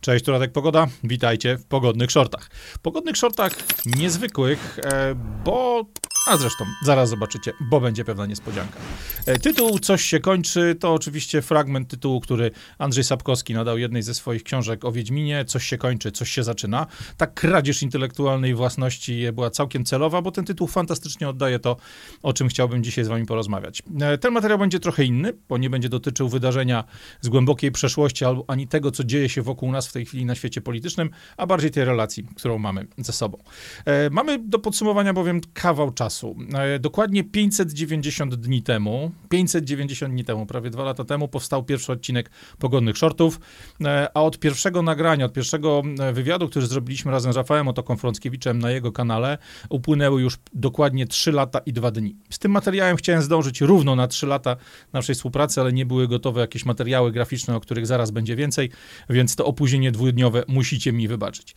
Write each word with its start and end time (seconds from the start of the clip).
Cześć, 0.00 0.24
tu 0.24 0.32
Radek 0.32 0.52
Pogoda. 0.52 0.86
Witajcie 1.04 1.56
w 1.56 1.66
pogodnych 1.66 2.10
shortach. 2.10 2.50
Pogodnych 2.82 3.16
shortach 3.16 3.52
niezwykłych, 3.86 4.78
e, 4.84 5.14
bo 5.44 5.84
a 6.30 6.36
zresztą, 6.36 6.64
zaraz 6.82 7.08
zobaczycie, 7.08 7.52
bo 7.60 7.80
będzie 7.80 8.04
pewna 8.04 8.26
niespodzianka. 8.26 8.78
E, 9.26 9.38
tytuł 9.38 9.78
Coś 9.78 10.04
się 10.04 10.20
kończy 10.20 10.76
to 10.80 10.94
oczywiście 10.94 11.42
fragment 11.42 11.88
tytułu, 11.88 12.20
który 12.20 12.50
Andrzej 12.78 13.04
Sapkowski 13.04 13.54
nadał 13.54 13.78
jednej 13.78 14.02
ze 14.02 14.14
swoich 14.14 14.42
książek 14.42 14.84
o 14.84 14.92
Wiedźminie. 14.92 15.44
Coś 15.44 15.66
się 15.66 15.78
kończy, 15.78 16.12
coś 16.12 16.30
się 16.30 16.42
zaczyna. 16.42 16.86
Ta 17.16 17.26
kradzież 17.26 17.82
intelektualnej 17.82 18.54
własności 18.54 19.32
była 19.32 19.50
całkiem 19.50 19.84
celowa, 19.84 20.22
bo 20.22 20.30
ten 20.30 20.44
tytuł 20.44 20.66
fantastycznie 20.66 21.28
oddaje 21.28 21.58
to, 21.58 21.76
o 22.22 22.32
czym 22.32 22.48
chciałbym 22.48 22.84
dzisiaj 22.84 23.04
z 23.04 23.08
wami 23.08 23.26
porozmawiać. 23.26 23.82
E, 24.00 24.18
ten 24.18 24.32
materiał 24.32 24.58
będzie 24.58 24.80
trochę 24.80 25.04
inny, 25.04 25.32
bo 25.48 25.58
nie 25.58 25.70
będzie 25.70 25.88
dotyczył 25.88 26.28
wydarzenia 26.28 26.84
z 27.20 27.28
głębokiej 27.28 27.72
przeszłości, 27.72 28.24
albo 28.24 28.44
ani 28.48 28.68
tego, 28.68 28.90
co 28.90 29.04
dzieje 29.04 29.28
się 29.28 29.42
wokół 29.42 29.72
nas 29.72 29.88
w 29.88 29.92
tej 29.92 30.06
chwili 30.06 30.24
na 30.24 30.34
świecie 30.34 30.60
politycznym, 30.60 31.10
a 31.36 31.46
bardziej 31.46 31.70
tej 31.70 31.84
relacji, 31.84 32.26
którą 32.36 32.58
mamy 32.58 32.86
ze 32.98 33.12
sobą. 33.12 33.38
E, 33.84 34.10
mamy 34.10 34.38
do 34.38 34.58
podsumowania 34.58 35.12
bowiem 35.12 35.40
kawał 35.54 35.90
czasu 35.90 36.19
czasu. 36.20 36.36
E, 36.54 36.78
dokładnie 36.78 37.24
590 37.24 38.34
dni 38.34 38.62
temu, 38.62 39.10
590 39.28 40.14
dni 40.14 40.24
temu, 40.24 40.46
prawie 40.46 40.70
dwa 40.70 40.84
lata 40.84 41.04
temu, 41.04 41.28
powstał 41.28 41.64
pierwszy 41.64 41.92
odcinek 41.92 42.30
Pogodnych 42.58 42.98
Shortów, 42.98 43.40
e, 43.84 44.08
a 44.14 44.22
od 44.22 44.38
pierwszego 44.38 44.82
nagrania, 44.82 45.24
od 45.24 45.32
pierwszego 45.32 45.82
e, 45.98 46.12
wywiadu, 46.12 46.48
który 46.48 46.66
zrobiliśmy 46.66 47.12
razem 47.12 47.32
z 47.32 47.36
Rafałem 47.36 47.68
Otoką 47.68 47.96
Frąckiewiczem 47.96 48.58
na 48.58 48.70
jego 48.70 48.92
kanale, 48.92 49.38
upłynęły 49.68 50.22
już 50.22 50.38
dokładnie 50.54 51.06
3 51.06 51.32
lata 51.32 51.58
i 51.66 51.72
2 51.72 51.90
dni. 51.90 52.16
Z 52.30 52.38
tym 52.38 52.52
materiałem 52.52 52.96
chciałem 52.96 53.22
zdążyć 53.22 53.60
równo 53.60 53.96
na 53.96 54.08
3 54.08 54.26
lata 54.26 54.56
naszej 54.92 55.14
współpracy, 55.14 55.60
ale 55.60 55.72
nie 55.72 55.86
były 55.86 56.08
gotowe 56.08 56.40
jakieś 56.40 56.64
materiały 56.64 57.12
graficzne, 57.12 57.56
o 57.56 57.60
których 57.60 57.86
zaraz 57.86 58.10
będzie 58.10 58.36
więcej, 58.36 58.70
więc 59.10 59.36
to 59.36 59.46
opóźnienie 59.46 59.92
dwudniowe 59.92 60.42
musicie 60.48 60.92
mi 60.92 61.08
wybaczyć. 61.08 61.54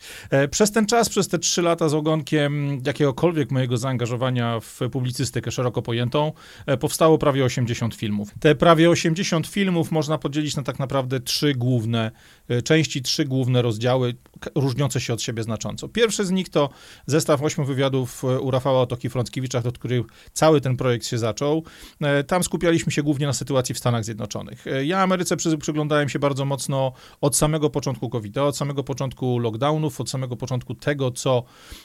Przez 0.50 0.72
ten 0.72 0.86
czas, 0.86 1.08
przez 1.08 1.28
te 1.28 1.38
3 1.38 1.62
lata 1.62 1.88
z 1.88 1.94
ogonkiem 1.94 2.80
jakiegokolwiek 2.86 3.50
mojego 3.50 3.76
zaangażowania 3.76 4.43
w 4.60 4.80
publicystykę 4.92 5.50
szeroko 5.50 5.82
pojętą, 5.82 6.32
e, 6.66 6.76
powstało 6.76 7.18
prawie 7.18 7.44
80 7.44 7.94
filmów. 7.94 8.30
Te 8.40 8.54
prawie 8.54 8.90
80 8.90 9.46
filmów 9.46 9.92
można 9.92 10.18
podzielić 10.18 10.56
na 10.56 10.62
tak 10.62 10.78
naprawdę 10.78 11.20
trzy 11.20 11.54
główne 11.54 12.10
e, 12.48 12.62
części, 12.62 13.02
trzy 13.02 13.24
główne 13.24 13.62
rozdziały, 13.62 14.14
różniące 14.54 15.00
się 15.00 15.12
od 15.12 15.22
siebie 15.22 15.42
znacząco. 15.42 15.88
Pierwszy 15.88 16.24
z 16.24 16.30
nich 16.30 16.48
to 16.48 16.70
zestaw 17.06 17.42
ośmiu 17.42 17.64
wywiadów 17.64 18.24
e, 18.24 18.40
u 18.40 18.50
Rafała 18.50 18.80
Otoki 18.80 19.10
Frąckiewicza, 19.10 19.62
od 19.64 19.78
których 19.78 20.06
cały 20.32 20.60
ten 20.60 20.76
projekt 20.76 21.06
się 21.06 21.18
zaczął. 21.18 21.64
Tam 22.26 22.42
skupialiśmy 22.42 22.92
się 22.92 23.02
głównie 23.02 23.26
na 23.26 23.32
sytuacji 23.32 23.74
w 23.74 23.78
Stanach 23.78 24.04
Zjednoczonych. 24.04 24.64
Ja 24.84 25.02
Ameryce 25.02 25.36
przy, 25.36 25.58
przyglądałem 25.58 26.08
się 26.08 26.18
bardzo 26.18 26.44
mocno 26.44 26.92
od 27.20 27.36
samego 27.36 27.70
początku 27.70 28.08
covid 28.08 28.38
od 28.38 28.56
samego 28.56 28.84
początku 28.84 29.38
lockdownów, 29.38 30.00
od 30.00 30.10
samego 30.10 30.36
początku 30.36 30.74
tego, 30.74 31.10
co 31.10 31.44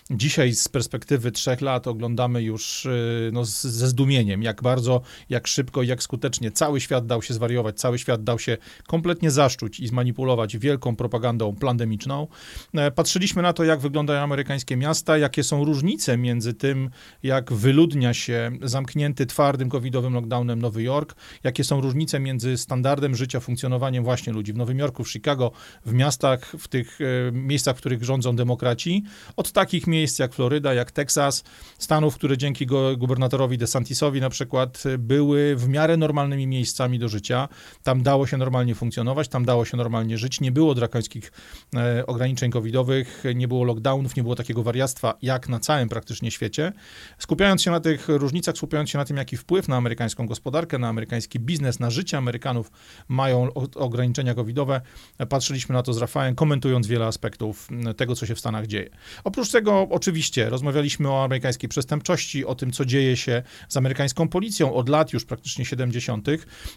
dzisiaj 0.10 0.54
z 0.54 0.68
perspektywy 0.68 1.32
trzech 1.32 1.62
lat 1.62 1.88
oglądamy 1.88 2.44
już 2.50 2.86
y, 2.86 3.30
no, 3.34 3.46
ze 3.46 3.88
zdumieniem, 3.88 4.44
jak 4.44 4.62
bardzo, 4.62 5.02
jak 5.30 5.48
szybko, 5.48 5.84
jak 5.84 6.04
skutecznie 6.04 6.52
cały 6.52 6.82
świat 6.82 7.06
dał 7.06 7.22
się 7.22 7.34
zwariować, 7.34 7.80
cały 7.80 8.00
świat 8.00 8.24
dał 8.24 8.40
się 8.40 8.58
kompletnie 8.88 9.32
zaszczuć 9.32 9.80
i 9.80 9.88
zmanipulować 9.88 10.58
wielką 10.58 10.96
propagandą 10.96 11.56
pandemiczną. 11.56 12.28
E, 12.74 12.92
patrzyliśmy 12.92 13.42
na 13.42 13.54
to, 13.54 13.64
jak 13.64 13.80
wyglądają 13.80 14.22
amerykańskie 14.22 14.78
miasta, 14.78 15.18
jakie 15.18 15.44
są 15.44 15.66
różnice 15.66 16.18
między 16.18 16.54
tym, 16.54 16.90
jak 17.24 17.54
wyludnia 17.54 18.14
się 18.14 18.52
zamknięty 18.62 19.26
twardym 19.26 19.70
covidowym 19.70 20.14
lockdownem 20.14 20.62
Nowy 20.62 20.84
Jork, 20.84 21.16
jakie 21.44 21.64
są 21.64 21.82
różnice 21.82 22.20
między 22.20 22.58
standardem 22.58 23.16
życia, 23.16 23.40
funkcjonowaniem 23.40 24.04
właśnie 24.04 24.34
ludzi 24.34 24.54
w 24.54 24.58
Nowym 24.58 24.80
Jorku, 24.80 25.04
w 25.04 25.12
Chicago, 25.12 25.52
w 25.86 25.94
miastach, 25.94 26.46
w 26.60 26.68
tych 26.68 27.00
e, 27.02 27.32
miejscach, 27.32 27.76
w 27.76 27.80
których 27.80 28.04
rządzą 28.04 28.36
demokraci, 28.36 29.04
od 29.36 29.52
takich 29.52 29.88
miejsc 29.88 30.20
jak 30.20 30.34
Floryda, 30.34 30.74
jak 30.74 30.92
Teksas, 30.92 31.44
stanów, 31.78 32.16
które 32.16 32.38
dzięki 32.40 32.66
gubernatorowi 32.98 33.58
DeSantisowi 33.58 34.22
na 34.22 34.30
przykład 34.30 34.84
były 35.00 35.56
w 35.56 35.68
miarę 35.68 35.98
normalnymi 35.98 36.48
miejscami 36.48 37.00
do 37.00 37.10
życia. 37.10 37.48
Tam 37.84 38.04
dało 38.04 38.28
się 38.28 38.38
normalnie 38.38 38.76
funkcjonować, 38.76 39.28
tam 39.28 39.46
dało 39.46 39.66
się 39.66 39.78
normalnie 39.78 40.18
żyć. 40.18 40.42
Nie 40.42 40.52
było 40.52 40.76
drakońskich 40.76 41.32
e, 41.76 42.06
ograniczeń 42.06 42.52
covidowych, 42.52 43.24
nie 43.36 43.48
było 43.48 43.64
lockdownów, 43.64 44.16
nie 44.16 44.24
było 44.24 44.36
takiego 44.36 44.64
wariactwa 44.64 45.14
jak 45.22 45.50
na 45.50 45.60
całym 45.60 45.90
praktycznie 45.90 46.32
świecie. 46.32 46.74
Skupiając 47.18 47.62
się 47.62 47.72
na 47.72 47.80
tych 47.80 48.08
różnicach, 48.08 48.58
skupiając 48.58 48.90
się 48.90 48.98
na 48.98 49.06
tym, 49.06 49.18
jaki 49.18 49.38
wpływ 49.38 49.68
na 49.68 49.76
amerykańską 49.76 50.28
gospodarkę, 50.28 50.78
na 50.78 50.88
amerykański 50.88 51.40
biznes, 51.40 51.80
na 51.80 51.90
życie 51.90 52.18
Amerykanów 52.18 52.72
mają 53.08 53.54
ograniczenia 53.76 54.34
covidowe, 54.34 54.82
patrzyliśmy 55.30 55.74
na 55.74 55.84
to 55.84 55.94
z 55.94 55.98
Rafałem, 55.98 56.36
komentując 56.36 56.88
wiele 56.88 57.06
aspektów 57.06 57.68
tego, 57.98 58.16
co 58.16 58.26
się 58.26 58.36
w 58.36 58.40
Stanach 58.40 58.68
dzieje. 58.68 58.90
Oprócz 59.24 59.52
tego, 59.52 59.88
oczywiście, 59.90 60.50
rozmawialiśmy 60.50 61.10
o 61.10 61.24
amerykańskiej 61.24 61.70
przestępczości, 61.70 62.29
o 62.46 62.56
tym, 62.56 62.72
co 62.72 62.86
dzieje 62.86 63.18
się 63.18 63.44
z 63.70 63.78
amerykańską 63.78 64.28
policją 64.28 64.74
od 64.74 64.90
lat 64.90 65.14
już 65.14 65.26
praktycznie 65.26 65.66
70., 65.66 66.28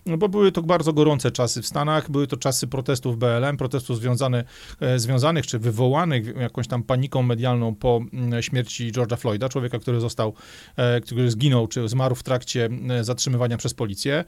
no 0.06 0.16
bo 0.16 0.28
były 0.28 0.52
to 0.52 0.62
bardzo 0.62 0.92
gorące 0.92 1.30
czasy 1.30 1.62
w 1.62 1.66
Stanach, 1.66 2.10
były 2.10 2.26
to 2.26 2.36
czasy 2.36 2.66
protestów 2.66 3.18
BLM, 3.18 3.56
protestów 3.56 3.98
związane, 3.98 4.44
e, 4.80 4.98
związanych 4.98 5.46
czy 5.46 5.58
wywołanych 5.58 6.36
jakąś 6.36 6.68
tam 6.68 6.82
paniką 6.82 7.22
medialną 7.22 7.74
po 7.74 8.00
mm, 8.12 8.42
śmierci 8.42 8.92
George'a 8.92 9.16
Floyda, 9.16 9.48
człowieka, 9.48 9.78
który 9.78 10.00
został, 10.00 10.34
e, 10.76 11.00
który 11.00 11.30
zginął 11.30 11.68
czy 11.68 11.88
zmarł 11.88 12.14
w 12.14 12.22
trakcie 12.22 12.68
e, 12.90 13.04
zatrzymywania 13.04 13.56
przez 13.56 13.74
policję. 13.74 14.24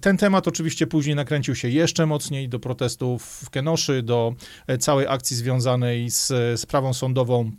Ten 0.00 0.16
temat 0.16 0.48
oczywiście 0.48 0.86
później 0.86 1.16
nakręcił 1.16 1.54
się 1.54 1.68
jeszcze 1.68 2.06
mocniej 2.06 2.48
do 2.48 2.58
protestów 2.58 3.24
w 3.24 3.50
Kenoszy, 3.50 4.02
do 4.02 4.34
całej 4.80 5.06
akcji 5.06 5.36
związanej 5.36 6.10
z 6.10 6.32
sprawą 6.60 6.94
sądową 6.94 7.52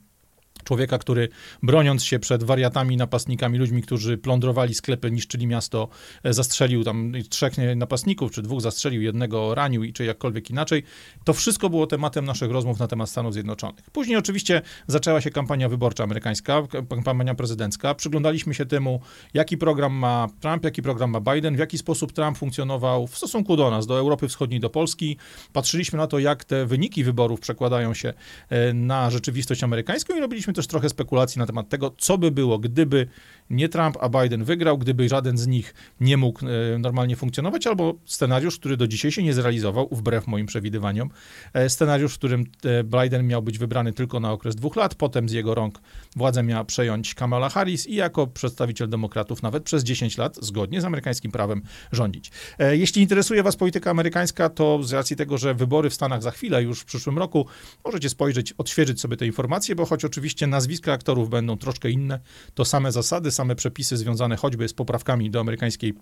człowieka, 0.63 0.97
który 0.97 1.29
broniąc 1.63 2.03
się 2.03 2.19
przed 2.19 2.44
wariatami, 2.44 2.97
napastnikami, 2.97 3.57
ludźmi, 3.57 3.81
którzy 3.81 4.18
plądrowali 4.18 4.74
sklepy, 4.74 5.12
niszczyli 5.12 5.47
miasto, 5.47 5.90
e, 6.24 6.34
zastrzelił 6.34 6.84
tam 6.84 7.13
trzech 7.29 7.53
napastników, 7.75 8.31
czy 8.31 8.41
dwóch 8.41 8.62
zastrzelił, 8.62 9.02
jednego 9.02 9.56
ranił, 9.56 9.94
czy 9.94 10.06
jakkolwiek 10.06 10.50
inaczej. 10.50 10.84
To 11.23 11.34
wszystko 11.34 11.69
było 11.69 11.88
tematem 11.88 12.25
naszych 12.25 12.52
rozmów 12.52 12.79
na 12.79 12.88
temat 12.88 13.09
Stanów 13.09 13.34
Zjednoczonych. 13.34 13.90
Później 13.91 14.18
oczywiście 14.18 14.62
zaczęła 14.88 15.22
się 15.22 15.31
kampania 15.31 15.69
wyborcza 15.69 16.03
amerykańska, 16.03 16.63
kampania 17.06 17.35
prezydencka. 17.35 17.96
Przyglądaliśmy 17.96 18.53
się 18.53 18.66
temu, 18.66 19.02
jaki 19.34 19.57
program 19.57 19.94
ma 19.94 20.28
Trump, 20.40 20.63
jaki 20.63 20.81
program 20.81 21.09
ma 21.09 21.19
Biden, 21.34 21.56
w 21.56 21.59
jaki 21.59 21.78
sposób 21.78 22.12
Trump 22.12 22.38
funkcjonował 22.38 23.07
w 23.07 23.18
stosunku 23.18 23.56
do 23.56 23.72
nas, 23.72 23.88
do 23.88 24.00
Europy 24.00 24.28
Wschodniej, 24.28 24.59
do 24.59 24.69
Polski. 24.69 25.18
Patrzyliśmy 25.53 25.97
na 25.97 26.07
to, 26.07 26.19
jak 26.19 26.44
te 26.44 26.66
wyniki 26.66 27.03
wyborów 27.03 27.40
przekładają 27.40 27.94
się 27.94 28.13
e, 28.50 28.73
na 28.73 29.09
rzeczywistość 29.09 29.63
amerykańską 29.63 30.18
i 30.18 30.19
robiliśmy 30.19 30.53
też 30.53 30.68
trochę 30.68 30.90
spekulacji 30.90 31.40
na 31.40 31.46
temat 31.46 31.69
tego, 31.69 31.96
co 31.97 32.18
by 32.18 32.31
było, 32.31 32.59
gdyby 32.59 33.08
nie 33.49 33.69
Trump, 33.69 33.97
a 34.01 34.09
Biden 34.09 34.43
wygrał, 34.43 34.77
gdyby 34.77 35.09
żaden 35.09 35.37
z 35.37 35.47
nich 35.47 35.73
nie 35.99 36.17
mógł 36.17 36.39
e, 36.45 36.77
normalnie 36.79 37.15
funkcjonować, 37.15 37.67
albo 37.67 37.93
scenariusz, 38.05 38.59
który 38.59 38.77
do 38.77 38.87
dzisiaj 38.87 39.11
się 39.11 39.23
nie 39.23 39.33
zrealizował, 39.33 39.87
wbrew 39.91 40.27
moim 40.27 40.45
przewidywaniom. 40.45 41.09
E, 41.53 41.69
scenariusz, 41.69 42.13
w 42.13 42.17
którym 42.17 42.45
e, 42.65 42.83
Biden 42.83 43.27
miał 43.27 43.41
być 43.41 43.57
wybrany 43.57 43.93
tylko 43.93 44.19
na 44.19 44.31
okres 44.31 44.55
dwóch 44.55 44.75
lat, 44.75 44.95
potem 44.95 45.29
z 45.29 45.31
jego 45.31 45.55
rąk 45.55 45.81
władzę 46.15 46.43
miała 46.43 46.63
przejąć 46.63 47.15
Kamala 47.15 47.49
Harris 47.49 47.87
i 47.87 47.95
jako 47.95 48.27
przedstawiciel 48.27 48.89
demokratów 48.89 49.43
nawet 49.43 49.63
przez 49.63 49.83
10 49.83 50.17
lat, 50.17 50.37
zgodnie 50.41 50.81
z 50.81 50.85
amerykańskim 50.85 51.31
prawem, 51.31 51.61
rządzić. 51.91 52.31
Jeśli 52.71 53.01
interesuje 53.01 53.43
was 53.43 53.55
polityka 53.55 53.91
amerykańska, 53.91 54.49
to 54.49 54.83
z 54.83 54.93
racji 54.93 55.15
tego, 55.15 55.37
że 55.37 55.53
wybory 55.53 55.89
w 55.89 55.93
Stanach 55.93 56.21
za 56.21 56.31
chwilę, 56.31 56.63
już 56.63 56.79
w 56.79 56.85
przyszłym 56.85 57.17
roku, 57.17 57.45
możecie 57.85 58.09
spojrzeć, 58.09 58.53
odświeżyć 58.53 59.01
sobie 59.01 59.17
te 59.17 59.25
informacje, 59.25 59.75
bo 59.75 59.85
choć 59.85 60.05
oczywiście 60.05 60.47
nazwiska 60.47 60.93
aktorów 60.93 61.29
będą 61.29 61.57
troszkę 61.57 61.89
inne, 61.89 62.19
to 62.53 62.65
same 62.65 62.91
zasady, 62.91 63.31
same 63.31 63.42
przepisy 63.55 63.97
związane 63.97 64.35
choćby 64.35 64.67
z 64.67 64.73
poprawkami 64.73 65.29
do 65.31 65.40
amerykańskiej 65.40 65.93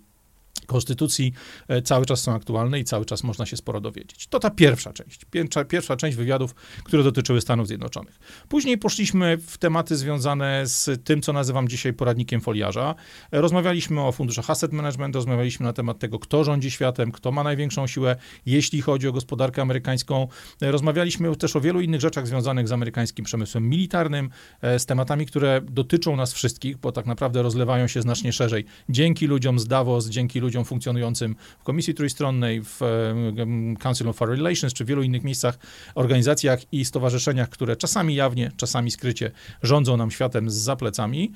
konstytucji 0.66 1.34
e, 1.68 1.82
cały 1.82 2.06
czas 2.06 2.22
są 2.22 2.34
aktualne 2.34 2.80
i 2.80 2.84
cały 2.84 3.06
czas 3.06 3.24
można 3.24 3.46
się 3.46 3.58
sporo 3.58 3.82
dowiedzieć. 3.82 4.28
To 4.28 4.40
ta 4.40 4.50
pierwsza 4.50 4.94
część, 4.94 5.26
pierwsza, 5.32 5.66
pierwsza 5.66 5.96
część 5.96 6.18
wywiadów, 6.18 6.56
które 6.84 7.04
dotyczyły 7.04 7.42
Stanów 7.42 7.68
Zjednoczonych. 7.68 8.20
Później 8.50 8.78
poszliśmy 8.78 9.38
w 9.38 9.58
tematy 9.58 9.96
związane 9.96 10.68
z 10.68 11.04
tym, 11.04 11.22
co 11.22 11.34
nazywam 11.34 11.68
dzisiaj 11.68 11.94
poradnikiem 11.94 12.42
foliarza. 12.42 12.96
E, 13.32 13.42
rozmawialiśmy 13.42 14.02
o 14.02 14.12
funduszach 14.12 14.50
asset 14.50 14.74
management, 14.74 15.16
rozmawialiśmy 15.16 15.66
na 15.66 15.74
temat 15.74 16.00
tego, 16.00 16.20
kto 16.20 16.44
rządzi 16.44 16.72
światem, 16.72 17.12
kto 17.12 17.32
ma 17.32 17.44
największą 17.44 17.88
siłę, 17.88 18.16
jeśli 18.46 18.82
chodzi 18.82 19.08
o 19.08 19.12
gospodarkę 19.12 19.62
amerykańską. 19.62 20.28
E, 20.62 20.72
rozmawialiśmy 20.72 21.36
też 21.36 21.56
o 21.56 21.62
wielu 21.62 21.82
innych 21.82 22.02
rzeczach 22.02 22.28
związanych 22.28 22.68
z 22.68 22.72
amerykańskim 22.72 23.26
przemysłem 23.26 23.70
militarnym, 23.70 24.30
z 24.78 24.86
tematami, 24.86 25.26
które 25.26 25.62
dotyczą 25.62 26.16
nas 26.16 26.34
wszystkich, 26.34 26.78
bo 26.78 26.92
tak 26.92 27.06
naprawdę 27.06 27.42
rozlewają 27.42 27.88
się 27.88 28.02
znacznie 28.02 28.34
szerzej. 28.34 28.66
Dzięki 28.90 29.28
ludziom 29.28 29.60
z 29.60 29.68
Davos, 29.68 30.10
dzięki 30.10 30.40
ludziom 30.40 30.51
ludziom 30.52 30.66
funkcjonującym 30.66 31.36
w 31.60 31.64
Komisji 31.64 31.94
Trójstronnej, 31.94 32.62
w 32.64 32.80
Council 33.80 34.10
of 34.10 34.16
Foreign 34.16 34.44
Relations, 34.44 34.74
czy 34.74 34.86
w 34.86 34.88
wielu 34.88 35.04
innych 35.04 35.24
miejscach, 35.24 35.60
organizacjach 35.96 36.60
i 36.74 36.86
stowarzyszeniach, 36.86 37.50
które 37.50 37.76
czasami 37.76 38.16
jawnie, 38.16 38.52
czasami 38.58 38.92
skrycie 38.92 39.32
rządzą 39.64 39.98
nam 39.98 40.12
światem 40.12 40.50
z 40.50 40.54
zaplecami. 40.54 41.32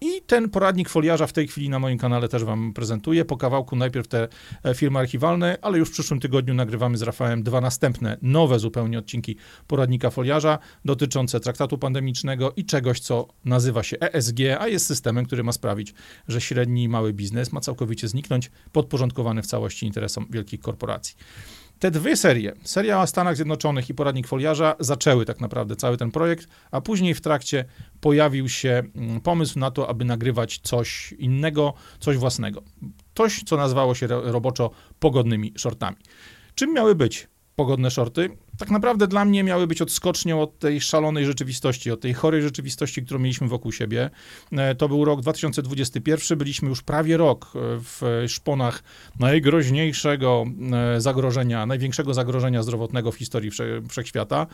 I 0.00 0.22
ten 0.26 0.50
poradnik 0.50 0.88
foliarza 0.88 1.26
w 1.26 1.32
tej 1.32 1.48
chwili 1.48 1.68
na 1.68 1.78
moim 1.78 1.98
kanale 1.98 2.28
też 2.28 2.44
wam 2.44 2.72
prezentuję. 2.72 3.24
Po 3.24 3.36
kawałku 3.36 3.76
najpierw 3.76 4.08
te 4.08 4.28
filmy 4.74 4.98
archiwalne, 4.98 5.58
ale 5.62 5.78
już 5.78 5.88
w 5.88 5.92
przyszłym 5.92 6.20
tygodniu 6.20 6.54
nagrywamy 6.54 6.98
z 6.98 7.02
Rafałem 7.02 7.42
dwa 7.42 7.60
następne, 7.60 8.16
nowe 8.22 8.58
zupełnie 8.58 8.98
odcinki 8.98 9.36
poradnika 9.66 10.10
foliarza 10.10 10.58
dotyczące 10.84 11.40
traktatu 11.40 11.78
pandemicznego 11.78 12.52
i 12.56 12.64
czegoś, 12.64 13.00
co 13.00 13.28
nazywa 13.44 13.82
się 13.82 13.96
ESG, 14.00 14.38
a 14.58 14.68
jest 14.68 14.86
systemem, 14.86 15.26
który 15.26 15.44
ma 15.44 15.52
sprawić, 15.52 15.94
że 16.28 16.40
średni 16.40 16.82
i 16.82 16.88
mały 16.88 17.12
biznes 17.12 17.52
ma 17.52 17.60
całkowicie 17.60 18.08
zniknąć, 18.08 18.27
podporządkowany 18.72 19.42
w 19.42 19.46
całości 19.46 19.86
interesom 19.86 20.26
wielkich 20.30 20.60
korporacji. 20.60 21.16
Te 21.78 21.90
dwie 21.90 22.16
serie, 22.16 22.52
seria 22.64 23.02
o 23.02 23.06
Stanach 23.06 23.36
Zjednoczonych 23.36 23.90
i 23.90 23.94
poradnik 23.94 24.26
foliarza, 24.26 24.76
zaczęły 24.80 25.24
tak 25.24 25.40
naprawdę 25.40 25.76
cały 25.76 25.96
ten 25.96 26.10
projekt, 26.10 26.48
a 26.70 26.80
później 26.80 27.14
w 27.14 27.20
trakcie 27.20 27.64
pojawił 28.00 28.48
się 28.48 28.82
mm, 28.96 29.20
pomysł 29.20 29.58
na 29.58 29.70
to, 29.70 29.88
aby 29.88 30.04
nagrywać 30.04 30.60
coś 30.62 31.12
innego, 31.12 31.74
coś 32.00 32.16
własnego. 32.16 32.62
Coś, 33.14 33.42
co 33.42 33.56
nazywało 33.56 33.94
się 33.94 34.06
roboczo 34.06 34.70
pogodnymi 34.98 35.52
shortami. 35.56 35.96
Czym 36.54 36.74
miały 36.74 36.94
być 36.94 37.28
pogodne 37.56 37.90
shorty? 37.90 38.30
Tak 38.58 38.70
naprawdę 38.70 39.06
dla 39.06 39.24
mnie 39.24 39.44
miały 39.44 39.66
być 39.66 39.82
odskocznią 39.82 40.42
od 40.42 40.58
tej 40.58 40.80
szalonej 40.80 41.26
rzeczywistości, 41.26 41.90
od 41.90 42.00
tej 42.00 42.14
chorej 42.14 42.42
rzeczywistości, 42.42 43.02
którą 43.02 43.20
mieliśmy 43.20 43.48
wokół 43.48 43.72
siebie. 43.72 44.10
E, 44.52 44.74
to 44.74 44.88
był 44.88 45.04
rok 45.04 45.20
2021, 45.20 46.38
byliśmy 46.38 46.68
już 46.68 46.82
prawie 46.82 47.16
rok 47.16 47.44
e, 47.44 47.48
w 47.80 48.24
szponach 48.28 48.82
najgroźniejszego 49.18 50.44
e, 50.96 51.00
zagrożenia, 51.00 51.66
największego 51.66 52.14
zagrożenia 52.14 52.62
zdrowotnego 52.62 53.12
w 53.12 53.16
historii 53.16 53.50
wszechświata. 53.88 54.46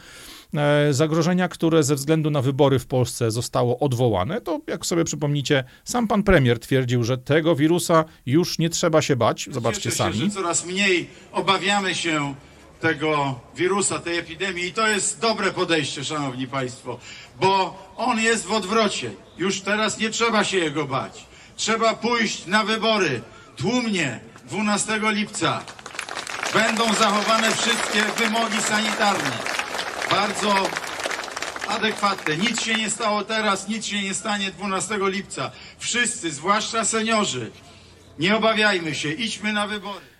Zagrożenia, 0.91 1.49
które 1.49 1.83
ze 1.83 1.95
względu 1.95 2.31
na 2.31 2.43
wybory 2.43 2.79
w 2.79 2.87
Polsce 2.87 3.31
zostało 3.31 3.79
odwołane. 3.79 4.41
To, 4.41 4.61
jak 4.67 4.87
sobie 4.87 5.05
przypomnicie, 5.05 5.65
sam 5.85 6.09
pan 6.09 6.23
premier 6.23 6.59
twierdził, 6.59 7.05
że 7.05 7.19
tego 7.19 7.57
wirusa 7.57 8.05
już 8.27 8.59
nie 8.59 8.71
trzeba 8.71 9.03
się 9.03 9.17
bać. 9.17 9.49
Zobaczcie 9.53 9.83
Cieszę 9.83 9.97
sami. 9.97 10.15
Się, 10.15 10.25
że 10.25 10.31
coraz 10.31 10.67
mniej 10.67 11.09
obawiamy 11.33 11.95
się 11.95 12.35
tego 12.85 13.41
wirusa, 13.57 13.99
tej 13.99 14.19
epidemii 14.19 14.65
i 14.65 14.73
to 14.73 14.89
jest 14.89 15.21
dobre 15.21 15.51
podejście, 15.51 16.05
szanowni 16.05 16.47
państwo, 16.47 16.99
bo 17.41 17.79
on 17.97 18.21
jest 18.21 18.47
w 18.47 18.53
odwrocie. 18.53 19.11
Już 19.39 19.61
teraz 19.61 19.99
nie 19.99 20.11
trzeba 20.11 20.45
się 20.45 20.59
jego 20.59 20.85
bać. 20.85 21.25
Trzeba 21.57 21.95
pójść 21.95 22.47
na 22.47 22.65
wybory 22.65 23.23
tłumnie 23.57 24.21
12 24.45 25.01
lipca. 25.03 25.65
Będą 26.55 26.95
zachowane 26.95 27.51
wszystkie 27.53 28.03
wymogi 28.03 28.63
sanitarne. 28.63 29.39
Bardzo 30.11 30.55
adekwatne. 31.69 32.37
Nic 32.37 32.63
się 32.63 32.75
nie 32.75 32.91
stało 32.91 33.23
teraz, 33.25 33.69
nic 33.69 33.87
się 33.87 34.03
nie 34.03 34.15
stanie 34.15 34.51
12 34.51 34.99
lipca. 35.01 35.51
Wszyscy, 35.79 36.31
zwłaszcza 36.31 36.85
seniorzy, 36.85 37.51
nie 38.19 38.37
obawiajmy 38.37 38.95
się, 38.95 39.13
idźmy 39.13 39.53
na 39.53 39.67
wybory. 39.67 40.14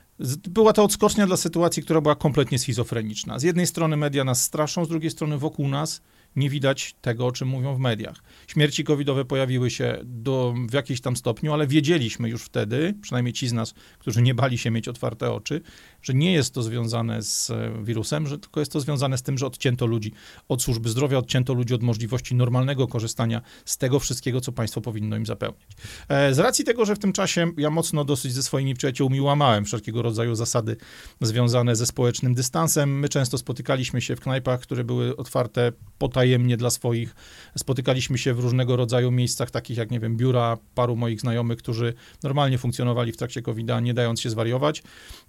Była 0.49 0.73
to 0.73 0.85
odskocznia 0.85 1.27
dla 1.27 1.37
sytuacji, 1.37 1.83
która 1.83 2.01
była 2.01 2.15
kompletnie 2.15 2.59
schizofreniczna. 2.59 3.39
Z 3.39 3.43
jednej 3.43 3.67
strony 3.67 3.97
media 3.97 4.25
nas 4.25 4.43
straszą, 4.43 4.85
z 4.85 4.89
drugiej 4.89 5.11
strony 5.11 5.39
wokół 5.39 5.69
nas 5.69 6.03
nie 6.37 6.51
widać 6.51 6.95
tego, 7.01 7.27
o 7.27 7.33
czym 7.33 7.49
mówią 7.49 7.75
w 7.75 7.79
mediach. 7.79 8.23
Śmierci 8.47 8.85
covidowe 8.85 9.25
pojawiły 9.25 9.71
się 9.71 9.99
do, 10.05 10.55
w 10.69 10.73
jakimś 10.73 11.01
tam 11.01 11.17
stopniu, 11.17 11.53
ale 11.53 11.67
wiedzieliśmy 11.67 12.29
już 12.29 12.43
wtedy, 12.43 12.95
przynajmniej 13.03 13.33
ci 13.33 13.49
z 13.49 13.53
nas, 13.53 13.75
którzy 13.99 14.23
nie 14.23 14.35
bali 14.35 14.59
się 14.59 14.71
mieć 14.71 14.89
otwarte 14.89 15.33
oczy, 15.33 15.61
że 16.05 16.15
nie 16.15 16.33
jest 16.33 16.55
to 16.55 16.63
związane 16.63 17.23
z 17.23 17.51
e, 17.51 17.85
wirusem, 17.85 18.27
że 18.27 18.39
tylko 18.39 18.61
jest 18.61 18.73
to 18.73 18.81
związane 18.81 19.19
z 19.19 19.23
tym, 19.23 19.39
że 19.39 19.47
odcięto 19.47 19.87
ludzi 19.87 20.13
od 20.49 20.63
służby 20.63 20.89
zdrowia, 20.89 21.19
odcięto 21.19 21.55
ludzi 21.55 21.75
od 21.75 21.83
możliwości 21.83 22.35
normalnego 22.35 22.87
korzystania 22.87 23.43
z 23.65 23.79
tego 23.79 24.01
wszystkiego, 24.01 24.41
co 24.41 24.53
państwo 24.53 24.81
powinno 24.81 25.17
im 25.17 25.27
zapełnić. 25.27 25.63
E, 26.09 26.35
z 26.35 26.39
racji 26.39 26.65
tego, 26.65 26.85
że 26.85 26.97
w 26.97 26.99
tym 26.99 27.13
czasie 27.13 27.53
ja 27.57 27.71
mocno 27.71 28.05
dosyć 28.05 28.33
ze 28.33 28.43
swoimi 28.43 28.75
przyjaciółmi 28.75 29.21
łamałem 29.21 29.65
wszelkiego 29.65 30.03
rodzaju 30.03 30.35
zasady 30.35 30.77
związane 31.21 31.77
ze 31.77 31.87
społecznym 31.87 32.35
dystansem, 32.35 32.99
my 32.99 33.09
często 33.09 33.39
spotykaliśmy 33.39 34.01
się 34.01 34.17
w 34.17 34.21
knajpach, 34.21 34.61
które 34.61 34.85
były 34.85 35.17
otwarte 35.17 35.73
potajemnie 35.99 36.57
dla 36.57 36.71
swoich. 36.71 37.15
Spotykaliśmy 37.59 38.19
się 38.19 38.35
w 38.35 38.39
różnego 38.41 38.77
rodzaju 38.77 39.11
miejscach, 39.11 39.51
takich 39.51 39.77
jak, 39.77 39.91
nie 39.91 40.01
wiem, 40.01 40.17
biura 40.17 40.59
paru 40.75 40.97
moich 40.97 41.21
znajomych, 41.21 41.59
którzy 41.59 41.95
normalnie 42.23 42.59
funkcjonowali 42.59 43.13
w 43.13 43.17
trakcie 43.17 43.43
COVID-a, 43.43 43.81
nie 43.81 43.95
dając 43.95 44.21
się 44.21 44.31
zwariować. 44.31 44.83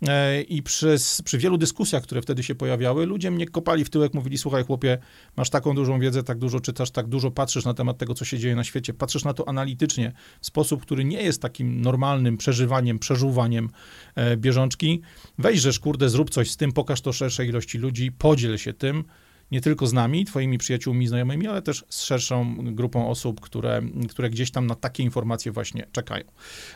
E, 0.07 0.41
I 0.41 0.63
przez, 0.65 1.21
przy 1.21 1.37
wielu 1.37 1.57
dyskusjach, 1.57 2.03
które 2.03 2.21
wtedy 2.21 2.43
się 2.43 2.55
pojawiały, 2.55 3.05
ludzie 3.05 3.31
mnie 3.31 3.47
kopali 3.47 3.85
w 3.85 3.89
tyłek, 3.89 4.13
mówili, 4.13 4.37
słuchaj 4.37 4.63
chłopie, 4.63 4.97
masz 5.37 5.49
taką 5.49 5.75
dużą 5.75 5.99
wiedzę, 5.99 6.23
tak 6.23 6.37
dużo 6.37 6.59
czytasz, 6.59 6.91
tak 6.91 7.07
dużo 7.07 7.31
patrzysz 7.31 7.65
na 7.65 7.73
temat 7.73 7.97
tego, 7.97 8.13
co 8.13 8.25
się 8.25 8.39
dzieje 8.39 8.55
na 8.55 8.63
świecie, 8.63 8.93
patrzysz 8.93 9.23
na 9.23 9.33
to 9.33 9.49
analitycznie, 9.49 10.11
w 10.41 10.45
sposób, 10.45 10.81
który 10.81 11.05
nie 11.05 11.21
jest 11.21 11.41
takim 11.41 11.81
normalnym 11.81 12.37
przeżywaniem, 12.37 12.99
przeżuwaniem 12.99 13.69
e, 14.15 14.37
bieżączki. 14.37 15.01
Weź, 15.37 15.79
kurde, 15.79 16.09
zrób 16.09 16.29
coś 16.29 16.51
z 16.51 16.57
tym, 16.57 16.71
pokaż 16.71 17.01
to 17.01 17.13
szerszej 17.13 17.49
ilości 17.49 17.77
ludzi, 17.77 18.11
podziel 18.11 18.57
się 18.57 18.73
tym, 18.73 19.03
nie 19.51 19.61
tylko 19.61 19.87
z 19.87 19.93
nami, 19.93 20.25
twoimi 20.25 20.57
przyjaciółmi, 20.57 21.07
znajomymi, 21.07 21.47
ale 21.47 21.61
też 21.61 21.85
z 21.89 22.03
szerszą 22.03 22.55
grupą 22.59 23.09
osób, 23.09 23.41
które, 23.41 23.81
które 24.09 24.29
gdzieś 24.29 24.51
tam 24.51 24.67
na 24.67 24.75
takie 24.75 25.03
informacje 25.03 25.51
właśnie 25.51 25.87
czekają. 25.91 26.23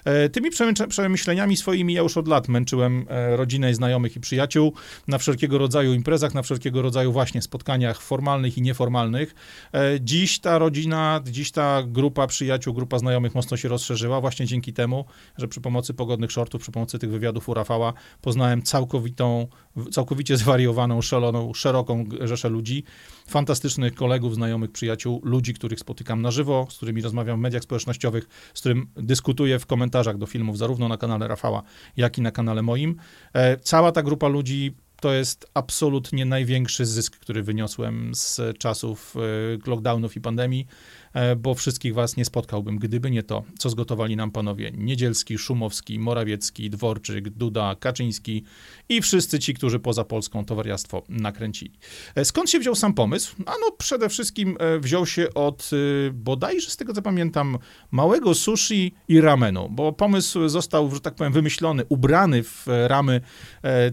E, 0.06 0.30
tymi 0.30 0.50
przemyśleniami 0.89 1.57
swoimi 1.57 1.94
ja 1.94 2.01
już 2.01 2.18
od 2.18 2.27
lat 2.27 2.48
męczyłem 2.48 3.06
e, 3.10 3.38
rodzinę, 3.38 3.74
znajomych 3.74 4.16
i 4.16 4.19
przyjaciół 4.19 4.74
na 5.07 5.18
wszelkiego 5.18 5.57
rodzaju 5.57 5.94
imprezach, 5.94 6.33
na 6.33 6.42
wszelkiego 6.42 6.81
rodzaju 6.81 7.12
właśnie 7.12 7.42
spotkaniach 7.42 8.01
formalnych 8.01 8.57
i 8.57 8.62
nieformalnych. 8.62 9.36
E, 9.74 10.01
dziś 10.01 10.39
ta 10.39 10.57
rodzina, 10.57 11.21
dziś 11.25 11.51
ta 11.51 11.83
grupa 11.88 12.27
przyjaciół, 12.27 12.74
grupa 12.74 13.00
znajomych 13.00 13.36
mocno 13.36 13.57
się 13.57 13.68
rozszerzyła 13.68 14.21
właśnie 14.21 14.45
dzięki 14.45 14.74
temu, 14.74 15.06
że 15.38 15.48
przy 15.48 15.62
pomocy 15.62 15.94
pogodnych 15.94 16.31
shortów, 16.31 16.62
przy 16.62 16.71
pomocy 16.71 17.00
tych 17.00 17.10
wywiadów 17.12 17.50
u 17.50 17.54
Rafała 17.54 17.94
poznałem 18.21 18.62
całkowitą, 18.62 19.48
całkowicie 19.92 20.38
zwariowaną, 20.38 21.01
szaloną, 21.01 21.54
szeroką 21.54 22.06
rzeszę 22.21 22.50
ludzi, 22.50 22.59
ludzi, 22.60 22.84
fantastycznych 23.28 23.96
kolegów, 23.96 24.36
znajomych, 24.36 24.72
przyjaciół, 24.72 25.22
ludzi, 25.24 25.54
których 25.54 25.80
spotykam 25.80 26.22
na 26.22 26.32
żywo, 26.32 26.68
z 26.70 26.78
którymi 26.78 27.02
rozmawiam 27.02 27.38
w 27.40 27.42
mediach 27.42 27.64
społecznościowych, 27.64 28.28
z 28.54 28.60
którym 28.60 28.88
dyskutuję 28.96 29.60
w 29.60 29.66
komentarzach 29.66 30.18
do 30.18 30.26
filmów, 30.26 30.58
zarówno 30.58 30.88
na 30.88 30.98
kanale 30.98 31.28
Rafała, 31.28 31.64
jak 31.98 32.18
i 32.18 32.22
na 32.22 32.32
kanale 32.32 32.62
moim. 32.62 32.96
E, 33.34 33.58
cała 33.58 33.92
ta 33.92 34.04
grupa 34.04 34.28
ludzi 34.28 34.74
to 35.02 35.14
jest 35.14 35.46
absolutnie 35.54 36.26
największy 36.26 36.86
zysk, 36.86 37.18
który 37.18 37.44
wyniosłem 37.44 38.12
z 38.16 38.58
czasów 38.58 39.16
e, 39.16 39.70
lockdownów 39.70 40.16
i 40.16 40.22
pandemii. 40.22 40.68
E, 41.14 41.36
bo 41.36 41.56
wszystkich 41.56 41.94
was 41.94 42.18
nie 42.18 42.26
spotkałbym, 42.26 42.78
gdyby 42.78 43.12
nie 43.12 43.24
to, 43.24 43.44
co 43.60 43.70
zgotowali 43.70 44.16
nam 44.16 44.32
panowie 44.32 44.72
Niedzielski, 44.78 45.38
Szumowski, 45.38 46.00
Morawiecki, 46.00 46.69
Dworczyk, 46.69 47.30
Duda, 47.30 47.76
Kaczyński 47.80 48.44
i 48.90 49.02
wszyscy 49.02 49.40
ci, 49.40 49.54
którzy 49.54 49.80
poza 49.80 50.04
Polską 50.04 50.45
to 50.45 50.56
wariactwo 50.56 51.04
nakręcili. 51.10 51.80
E, 52.16 52.26
skąd 52.26 52.50
się 52.50 52.60
wziął 52.60 52.76
sam 52.76 52.94
pomysł? 52.94 53.36
Ano 53.45 53.72
przede 53.78 54.10
wszystkim 54.10 54.57
e, 54.60 54.80
wziął 54.80 55.06
się 55.06 55.33
od 55.33 55.69
bodajże, 56.14 56.69
z 56.69 56.78
tego 56.78 56.94
co 56.94 57.02
pamiętam, 57.02 57.57
małego 57.92 58.36
sushi 58.36 58.94
i 59.07 59.22
ramenu, 59.22 59.69
bo 59.69 59.94
pomysł 59.94 60.48
został, 60.48 60.92
że 60.95 61.00
tak 61.00 61.16
powiem, 61.16 61.33
wymyślony, 61.33 61.83
ubrany 61.90 62.44
w 62.44 62.66
ramy 62.68 63.22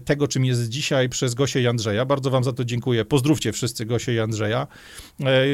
tego, 0.05 0.27
czym 0.27 0.45
jest 0.45 0.69
dzisiaj 0.69 1.09
przez 1.09 1.33
Gosię 1.33 1.61
i 1.61 1.67
Andrzeja. 1.67 2.05
Bardzo 2.05 2.29
wam 2.29 2.43
za 2.43 2.53
to 2.53 2.65
dziękuję. 2.65 3.05
Pozdrówcie 3.05 3.51
wszyscy 3.51 3.85
Gosię 3.85 4.13
i 4.13 4.19
Andrzeja. 4.19 4.67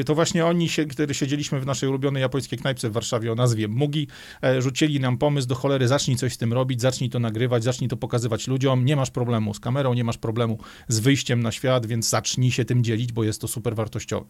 To 0.06 0.14
właśnie 0.14 0.46
oni, 0.46 0.68
kiedy 0.68 1.14
siedzieliśmy 1.14 1.53
w 1.60 1.66
naszej 1.66 1.88
ulubionej 1.88 2.20
japońskiej 2.20 2.58
knajpce 2.58 2.90
w 2.90 2.92
Warszawie 2.92 3.32
o 3.32 3.34
nazwie 3.34 3.68
Mugi. 3.68 4.08
E, 4.42 4.62
rzucili 4.62 5.00
nam 5.00 5.18
pomysł 5.18 5.48
do 5.48 5.54
cholery, 5.54 5.88
zacznij 5.88 6.16
coś 6.16 6.32
z 6.32 6.38
tym 6.38 6.52
robić, 6.52 6.80
zacznij 6.80 7.10
to 7.10 7.18
nagrywać, 7.18 7.64
zacznij 7.64 7.88
to 7.88 7.96
pokazywać 7.96 8.48
ludziom. 8.48 8.84
Nie 8.84 8.96
masz 8.96 9.10
problemu 9.10 9.54
z 9.54 9.60
kamerą, 9.60 9.94
nie 9.94 10.04
masz 10.04 10.18
problemu 10.18 10.58
z 10.88 10.98
wyjściem 11.00 11.42
na 11.42 11.52
świat, 11.52 11.86
więc 11.86 12.08
zacznij 12.08 12.50
się 12.50 12.64
tym 12.64 12.84
dzielić, 12.84 13.12
bo 13.12 13.24
jest 13.24 13.40
to 13.40 13.48
super 13.48 13.74
wartościowe. 13.74 14.26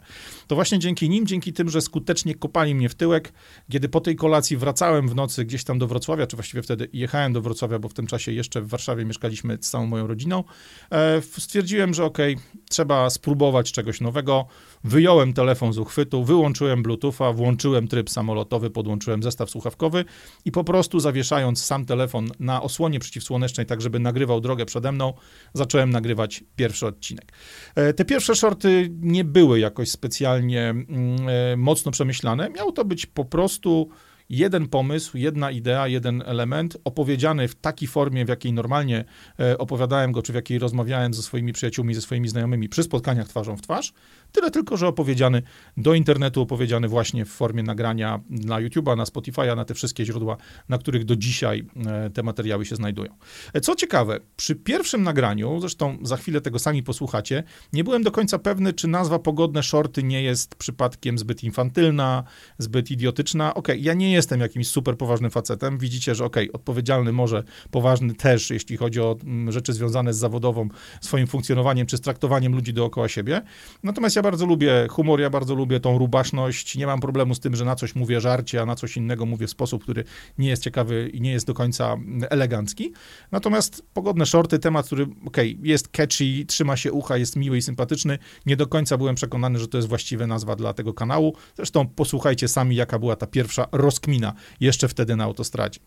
To 0.47 0.55
właśnie 0.55 0.79
dzięki 0.79 1.09
nim, 1.09 1.27
dzięki 1.27 1.53
tym, 1.53 1.71
że 1.71 1.81
skutecznie 1.81 2.35
kopali 2.35 2.75
mnie 2.75 2.89
w 2.89 2.95
tyłek, 2.95 3.33
kiedy 3.71 3.89
po 3.89 4.01
tej 4.01 4.17
kolacji 4.17 4.57
wracałem 4.57 5.09
w 5.09 5.15
nocy 5.15 5.45
gdzieś 5.45 5.65
tam 5.65 5.79
do 5.79 5.87
Wrocławia, 5.87 6.27
czy 6.27 6.37
właściwie 6.37 6.63
wtedy 6.63 6.89
jechałem 6.93 7.33
do 7.33 7.41
Wrocławia, 7.41 7.79
bo 7.79 7.89
w 7.89 7.95
tym 7.95 8.07
czasie 8.07 8.33
jeszcze 8.33 8.61
w 8.61 8.69
Warszawie 8.69 9.05
mieszkaliśmy 9.05 9.59
z 9.61 9.71
całą 9.71 9.87
moją 9.87 10.07
rodziną, 10.07 10.45
e, 10.91 11.23
stwierdziłem, 11.23 11.95
że 11.95 12.05
okej, 12.05 12.35
okay, 12.35 12.47
trzeba 12.69 13.11
spróbować 13.11 13.73
czegoś 13.73 14.01
nowego. 14.01 14.47
Wyjąłem 14.85 15.33
telefon 15.33 15.73
z 15.73 15.79
uchwytu, 15.79 16.25
wyłączyłem 16.25 16.83
Bluetootha, 17.15 17.33
włączyłem 17.33 17.89
tryb 17.89 18.11
samolotowy, 18.11 18.71
podłączyłem 18.71 19.23
zestaw 19.23 19.51
słuchawkowy 19.51 20.05
i 20.45 20.53
po 20.53 20.65
prostu 20.65 21.01
zawieszając 21.01 21.65
sam 21.65 21.85
telefon 21.85 22.29
na 22.41 22.63
osłonie 22.63 23.01
przeciwsłonecznej, 23.01 23.67
tak 23.67 23.81
żeby 23.81 23.99
nagrywał 23.99 24.41
drogę 24.41 24.67
przede 24.67 24.93
mną, 24.93 25.13
zacząłem 25.55 25.91
nagrywać 25.91 26.45
pierwszy 26.57 26.87
odcinek. 26.87 27.33
E, 27.75 27.93
te 27.93 28.05
pierwsze 28.05 28.35
shorty 28.35 28.91
nie 29.01 29.25
były 29.25 29.61
jakoś 29.61 29.91
specjalnie 29.91 30.71
mm, 30.71 30.89
e, 31.29 31.57
mocno 31.57 31.93
przemyślane. 31.93 32.51
Miało 32.51 32.73
to 32.73 32.85
być 32.85 33.07
po 33.07 33.25
prostu 33.25 33.89
jeden 34.29 34.69
pomysł, 34.69 35.17
jedna 35.17 35.51
idea, 35.51 35.89
jeden 35.89 36.23
element 36.27 36.77
opowiedziany 36.85 37.49
w 37.49 37.55
takiej 37.55 37.89
formie, 37.89 38.25
w 38.25 38.29
jakiej 38.29 38.53
normalnie 38.53 39.05
e, 39.41 39.59
opowiadałem 39.59 40.13
go, 40.13 40.23
czy 40.23 40.33
w 40.33 40.35
jakiej 40.35 40.59
rozmawiałem 40.59 41.15
ze 41.15 41.23
swoimi 41.23 41.53
przyjaciółmi, 41.53 41.95
ze 41.95 42.01
swoimi 42.01 42.29
znajomymi 42.29 42.69
przy 42.69 42.83
spotkaniach 42.83 43.29
twarzą 43.29 43.57
w 43.57 43.63
twarz. 43.63 43.93
Tyle 44.33 44.51
tylko, 44.51 44.77
że 44.77 44.89
opowiedziany 44.89 45.43
do 45.77 45.95
internetu, 45.95 46.43
opowiedziany 46.43 46.89
właśnie 46.89 47.25
w 47.25 47.29
formie 47.29 47.63
nagrania 47.63 48.21
na 48.31 48.57
YouTube'a, 48.57 48.97
na 48.97 49.05
Spotify'a, 49.05 49.57
na 49.57 49.65
te 49.65 49.75
wszystkie 49.75 50.05
źródła, 50.05 50.37
na 50.69 50.79
których 50.79 51.05
do 51.05 51.17
dzisiaj 51.17 51.67
e, 51.87 52.11
te 52.11 52.23
materiały 52.23 52.67
się 52.67 52.77
znajdują. 52.77 53.17
E, 53.53 53.61
co 53.61 53.75
ciekawe, 53.75 54.21
przy 54.37 54.55
pierwszym 54.55 55.03
nagraniu, 55.03 55.61
zresztą 55.61 55.99
za 56.03 56.17
chwilę 56.17 56.41
tego 56.41 56.59
sami 56.59 56.83
posłuchacie, 56.83 57.43
nie 57.73 57.85
byłem 57.85 58.03
do 58.03 58.11
końca 58.11 58.39
pewny, 58.39 58.73
czy 58.73 58.89
nazwa 58.89 59.19
Pogodne 59.19 59.63
Shorty 59.63 60.03
nie 60.03 60.23
jest 60.23 60.55
przypadkiem 60.55 61.19
zbyt 61.19 61.45
infantylna, 61.45 62.25
zbyt 62.59 62.91
idiotyczna. 62.91 63.55
Okej, 63.55 63.77
okay, 63.77 63.85
ja 63.85 63.95
nie 63.95 64.14
jestem 64.15 64.41
jakimś 64.41 64.69
super 64.69 64.97
poważnym 64.97 65.31
facetem. 65.31 65.79
Widzicie, 65.79 66.15
że 66.15 66.25
okej, 66.25 66.49
okay, 66.49 66.53
odpowiedzialny 66.53 67.13
może, 67.13 67.43
poważny 67.71 68.15
też, 68.15 68.51
jeśli 68.51 68.77
chodzi 68.77 69.01
o 69.01 69.17
mm, 69.25 69.53
rzeczy 69.53 69.73
związane 69.73 70.15
z 70.15 70.17
zawodową, 70.17 70.69
swoim 71.01 71.27
funkcjonowaniem 71.27 71.87
czy 71.87 71.97
z 71.97 72.01
traktowaniem 72.01 72.55
ludzi 72.55 72.73
dookoła 72.73 73.09
siebie. 73.09 73.43
Natomiast 73.83 74.17
ja 74.17 74.23
bardzo 74.23 74.47
lubię 74.47 74.87
humor, 74.91 75.21
ja 75.21 75.31
bardzo 75.31 75.55
lubię 75.55 75.81
tą 75.81 75.99
rubaszność. 75.99 76.77
Nie 76.77 76.87
mam 76.87 77.01
problemu 77.01 77.35
z 77.35 77.41
tym, 77.41 77.57
że 77.57 77.65
na 77.65 77.77
coś 77.77 77.95
mówię 77.95 78.21
żarcie, 78.21 78.63
a 78.63 78.67
na 78.67 78.75
coś 78.75 78.97
innego 78.97 79.27
mówię 79.27 79.47
w 79.47 79.51
sposób, 79.51 79.83
który 79.83 80.05
nie 80.39 80.49
jest 80.49 80.63
ciekawy 80.63 81.09
i 81.09 81.21
nie 81.21 81.33
jest 81.33 81.47
do 81.47 81.55
końca 81.55 81.97
elegancki. 82.31 82.93
Natomiast 83.33 83.83
pogodne 83.95 84.27
shorty, 84.27 84.59
temat, 84.59 84.87
który, 84.87 85.03
okej, 85.03 85.55
okay, 85.55 85.69
jest 85.69 85.89
catchy, 85.89 86.45
trzyma 86.47 86.77
się 86.77 86.93
ucha, 86.93 87.17
jest 87.17 87.37
miły 87.37 87.57
i 87.57 87.63
sympatyczny. 87.63 88.19
Nie 88.47 88.57
do 88.57 88.67
końca 88.67 88.99
byłem 88.99 89.15
przekonany, 89.15 89.59
że 89.59 89.69
to 89.69 89.79
jest 89.79 89.89
właściwa 89.89 90.27
nazwa 90.27 90.57
dla 90.57 90.73
tego 90.73 90.95
kanału. 90.95 91.37
Zresztą 91.57 91.89
posłuchajcie 91.89 92.49
sami, 92.49 92.77
jaka 92.77 92.99
była 92.99 93.17
ta 93.17 93.27
pierwsza 93.27 93.67
rozkmina 94.05 94.33
jeszcze 94.61 94.89
wtedy 94.89 95.17
na 95.17 95.25
autostradzie. 95.25 95.81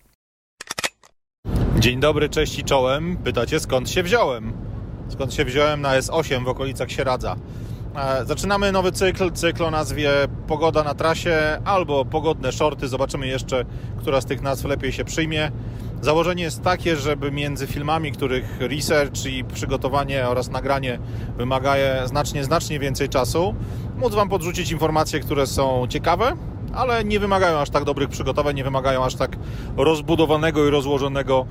Dzień 1.80 2.00
dobry, 2.00 2.30
cześć 2.30 2.60
i 2.60 2.64
czołem. 2.64 3.18
Pytacie 3.18 3.60
skąd 3.60 3.90
się 3.90 4.04
wziąłem? 4.04 4.54
Skąd 5.10 5.34
się 5.34 5.46
wziąłem 5.46 5.82
na 5.82 6.00
S8 6.00 6.44
w 6.44 6.48
okolicach 6.48 6.92
Sieradza. 6.92 7.36
E, 7.96 8.26
zaczynamy 8.26 8.72
nowy 8.72 8.92
cykl, 8.92 9.32
cykl 9.32 9.64
o 9.64 9.72
nazwie 9.72 10.12
Pogoda 10.48 10.84
na 10.84 10.94
trasie 10.94 11.62
albo 11.66 12.06
Pogodne 12.06 12.52
shorty. 12.52 12.88
Zobaczymy 12.88 13.28
jeszcze, 13.28 13.66
która 14.00 14.22
z 14.22 14.26
tych 14.26 14.42
nazw 14.42 14.66
lepiej 14.66 14.92
się 14.92 15.06
przyjmie. 15.06 15.52
Założenie 16.02 16.44
jest 16.44 16.62
takie, 16.62 16.96
żeby 16.96 17.32
między 17.32 17.68
filmami, 17.68 18.12
których 18.12 18.60
research 18.60 19.26
i 19.26 19.44
przygotowanie 19.44 20.28
oraz 20.28 20.50
nagranie 20.50 21.00
wymaga 21.38 21.76
znacznie, 22.06 22.44
znacznie 22.44 22.80
więcej 22.80 23.10
czasu, 23.10 23.56
móc 23.98 24.14
Wam 24.14 24.30
podrzucić 24.30 24.72
informacje, 24.72 25.20
które 25.20 25.48
są 25.48 25.88
ciekawe, 25.90 26.34
ale 26.78 27.04
nie 27.04 27.20
wymagają 27.20 27.58
aż 27.60 27.70
tak 27.70 27.84
dobrych 27.84 28.10
przygotowań, 28.10 28.56
nie 28.56 28.64
wymagają 28.64 29.06
aż 29.06 29.16
tak 29.16 29.38
rozbudowanego 29.78 30.68
i 30.68 30.70
rozłożonego 30.70 31.46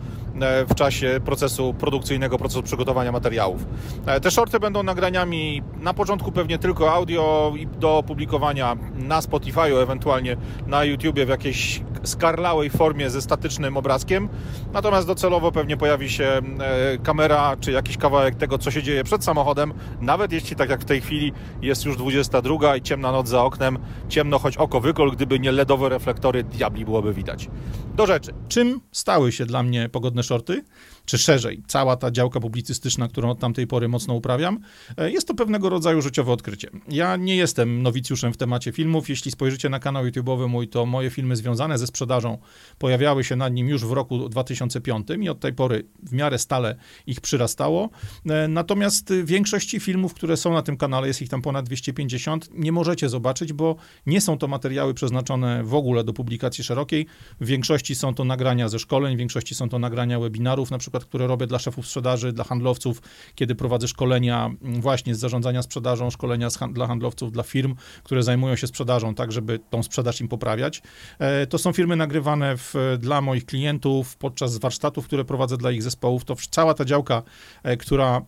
w 0.69 0.75
czasie 0.75 1.21
procesu 1.25 1.75
produkcyjnego, 1.75 2.38
procesu 2.38 2.62
przygotowania 2.62 3.12
materiałów. 3.12 3.66
E, 4.07 4.21
te 4.21 4.31
shorty 4.31 4.61
będą 4.61 4.83
nagraniami 4.83 5.62
na 5.81 5.95
początku 5.95 6.33
pewnie 6.33 6.59
tylko 6.59 6.93
audio 6.93 7.52
i 7.59 7.66
do 7.66 7.99
opublikowania 7.99 8.76
na 8.95 9.21
Spotify'u, 9.21 9.83
ewentualnie 9.83 10.37
na 10.66 10.85
YouTubie 10.85 11.26
w 11.26 11.28
jakiejś 11.28 11.83
skarlałej 12.02 12.71
formie 12.71 13.11
ze 13.11 13.23
statycznym 13.23 13.76
obrazkiem. 13.76 14.28
Natomiast 14.73 15.07
docelowo 15.07 15.52
pewnie 15.52 15.76
pojawi 15.76 16.11
się 16.11 16.25
e, 16.25 16.99
kamera 16.99 17.57
czy 17.61 17.73
jakiś 17.73 17.97
kawałek 17.97 18.35
tego, 18.35 18.59
co 18.59 18.71
się 18.71 18.83
dzieje 18.83 19.05
przed 19.05 19.25
samochodem, 19.25 19.73
nawet 20.00 20.33
jeśli 20.33 20.57
tak 20.57 20.71
jak 20.71 20.81
w 20.81 20.85
tej 20.85 21.00
chwili 21.00 21.33
jest 21.62 21.85
już 21.85 21.97
22 21.97 22.76
i 22.76 22.83
ciemna 22.83 23.12
noc 23.12 23.28
za 23.28 23.45
oknem, 23.45 23.78
ciemno 24.09 24.38
choć 24.38 24.57
oko 24.57 24.81
wykol, 24.81 25.11
gdyby 25.11 25.40
nie 25.40 25.52
LEDowe 25.52 25.88
reflektory, 25.88 26.45
diabli 26.45 26.85
byłoby 26.85 27.14
widać. 27.14 27.49
Do 27.95 28.07
rzeczy. 28.07 28.35
Czym 28.49 28.81
stały 28.93 29.33
się 29.33 29.47
dla 29.47 29.62
mnie 29.62 29.88
pogodne 29.88 30.23
shorty? 30.26 30.62
Czy 31.06 31.18
szerzej, 31.18 31.62
cała 31.66 31.96
ta 31.96 32.10
działka 32.10 32.40
publicystyczna, 32.40 33.08
którą 33.08 33.30
od 33.30 33.38
tamtej 33.38 33.66
pory 33.66 33.88
mocno 33.88 34.14
uprawiam, 34.14 34.58
e, 34.96 35.10
jest 35.10 35.28
to 35.28 35.34
pewnego 35.34 35.68
rodzaju 35.68 36.02
życiowe 36.02 36.32
odkrycie. 36.32 36.70
Ja 36.88 37.16
nie 37.16 37.36
jestem 37.36 37.82
nowicjuszem 37.82 38.32
w 38.32 38.36
temacie 38.36 38.72
filmów. 38.72 39.08
Jeśli 39.08 39.30
spojrzycie 39.30 39.68
na 39.68 39.78
kanał 39.78 40.04
YouTube'owy 40.04 40.48
mój, 40.48 40.68
to 40.68 40.86
moje 40.86 41.10
filmy 41.10 41.36
związane 41.36 41.78
ze 41.78 41.86
sprzedażą 41.86 42.38
pojawiały 42.78 43.25
się 43.25 43.36
nad 43.36 43.52
nim 43.52 43.68
już 43.68 43.84
w 43.84 43.92
roku 43.92 44.28
2005 44.28 45.06
i 45.20 45.28
od 45.28 45.40
tej 45.40 45.52
pory 45.52 45.86
w 46.02 46.12
miarę 46.12 46.38
stale 46.38 46.76
ich 47.06 47.20
przyrastało. 47.20 47.90
E, 48.26 48.48
natomiast 48.48 49.12
większości 49.25 49.80
filmów, 49.80 50.14
które 50.14 50.36
są 50.36 50.52
na 50.52 50.62
tym 50.62 50.76
kanale, 50.76 51.08
jest 51.08 51.22
ich 51.22 51.28
tam 51.28 51.42
ponad 51.42 51.66
250, 51.66 52.48
nie 52.52 52.72
możecie 52.72 53.08
zobaczyć, 53.08 53.52
bo 53.52 53.76
nie 54.06 54.20
są 54.20 54.38
to 54.38 54.48
materiały 54.48 54.94
przeznaczone 54.94 55.64
w 55.64 55.75
ogóle 55.75 56.04
do 56.04 56.12
publikacji 56.12 56.64
szerokiej. 56.64 57.06
W 57.40 57.46
większości 57.46 57.94
są 57.94 58.14
to 58.14 58.25
nagrania 58.25 58.68
ze 58.68 58.78
szkoleń, 58.78 59.16
w 59.16 59.18
większości 59.18 59.54
są 59.54 59.68
to 59.68 59.78
nagrania 59.78 60.20
webinarów, 60.20 60.70
na 60.70 60.78
przykład 60.78 60.95
przykład, 60.98 61.08
które 61.08 61.26
robię 61.26 61.46
dla 61.46 61.58
szefów 61.58 61.86
sprzedaży, 61.86 62.32
dla 62.32 62.44
handlowców, 62.44 63.02
kiedy 63.34 63.54
prowadzę 63.54 63.88
szkolenia 63.88 64.50
właśnie 64.62 65.14
z 65.14 65.18
zarządzania 65.18 65.62
sprzedażą, 65.62 66.10
szkolenia 66.10 66.48
hand 66.58 66.72
dla 66.72 66.86
handlowców, 66.86 67.32
dla 67.32 67.42
firm, 67.42 67.74
które 68.02 68.22
zajmują 68.22 68.56
się 68.56 68.66
sprzedażą, 68.66 69.14
tak 69.14 69.32
żeby 69.32 69.58
tą 69.70 69.82
sprzedaż 69.82 70.20
im 70.20 70.28
poprawiać. 70.28 70.82
E, 71.18 71.46
to 71.46 71.58
są 71.58 71.72
firmy 71.72 71.96
nagrywane 71.96 72.56
w, 72.56 72.74
dla 72.98 73.20
moich 73.20 73.46
klientów 73.46 74.16
podczas 74.16 74.58
warsztatów, 74.58 75.04
które 75.06 75.24
prowadzę 75.24 75.56
dla 75.56 75.70
ich 75.70 75.82
zespołów. 75.82 76.24
To 76.24 76.36
cała 76.50 76.74
ta 76.74 76.84
działka, 76.84 77.22
e, 77.62 77.76
która 77.76 78.22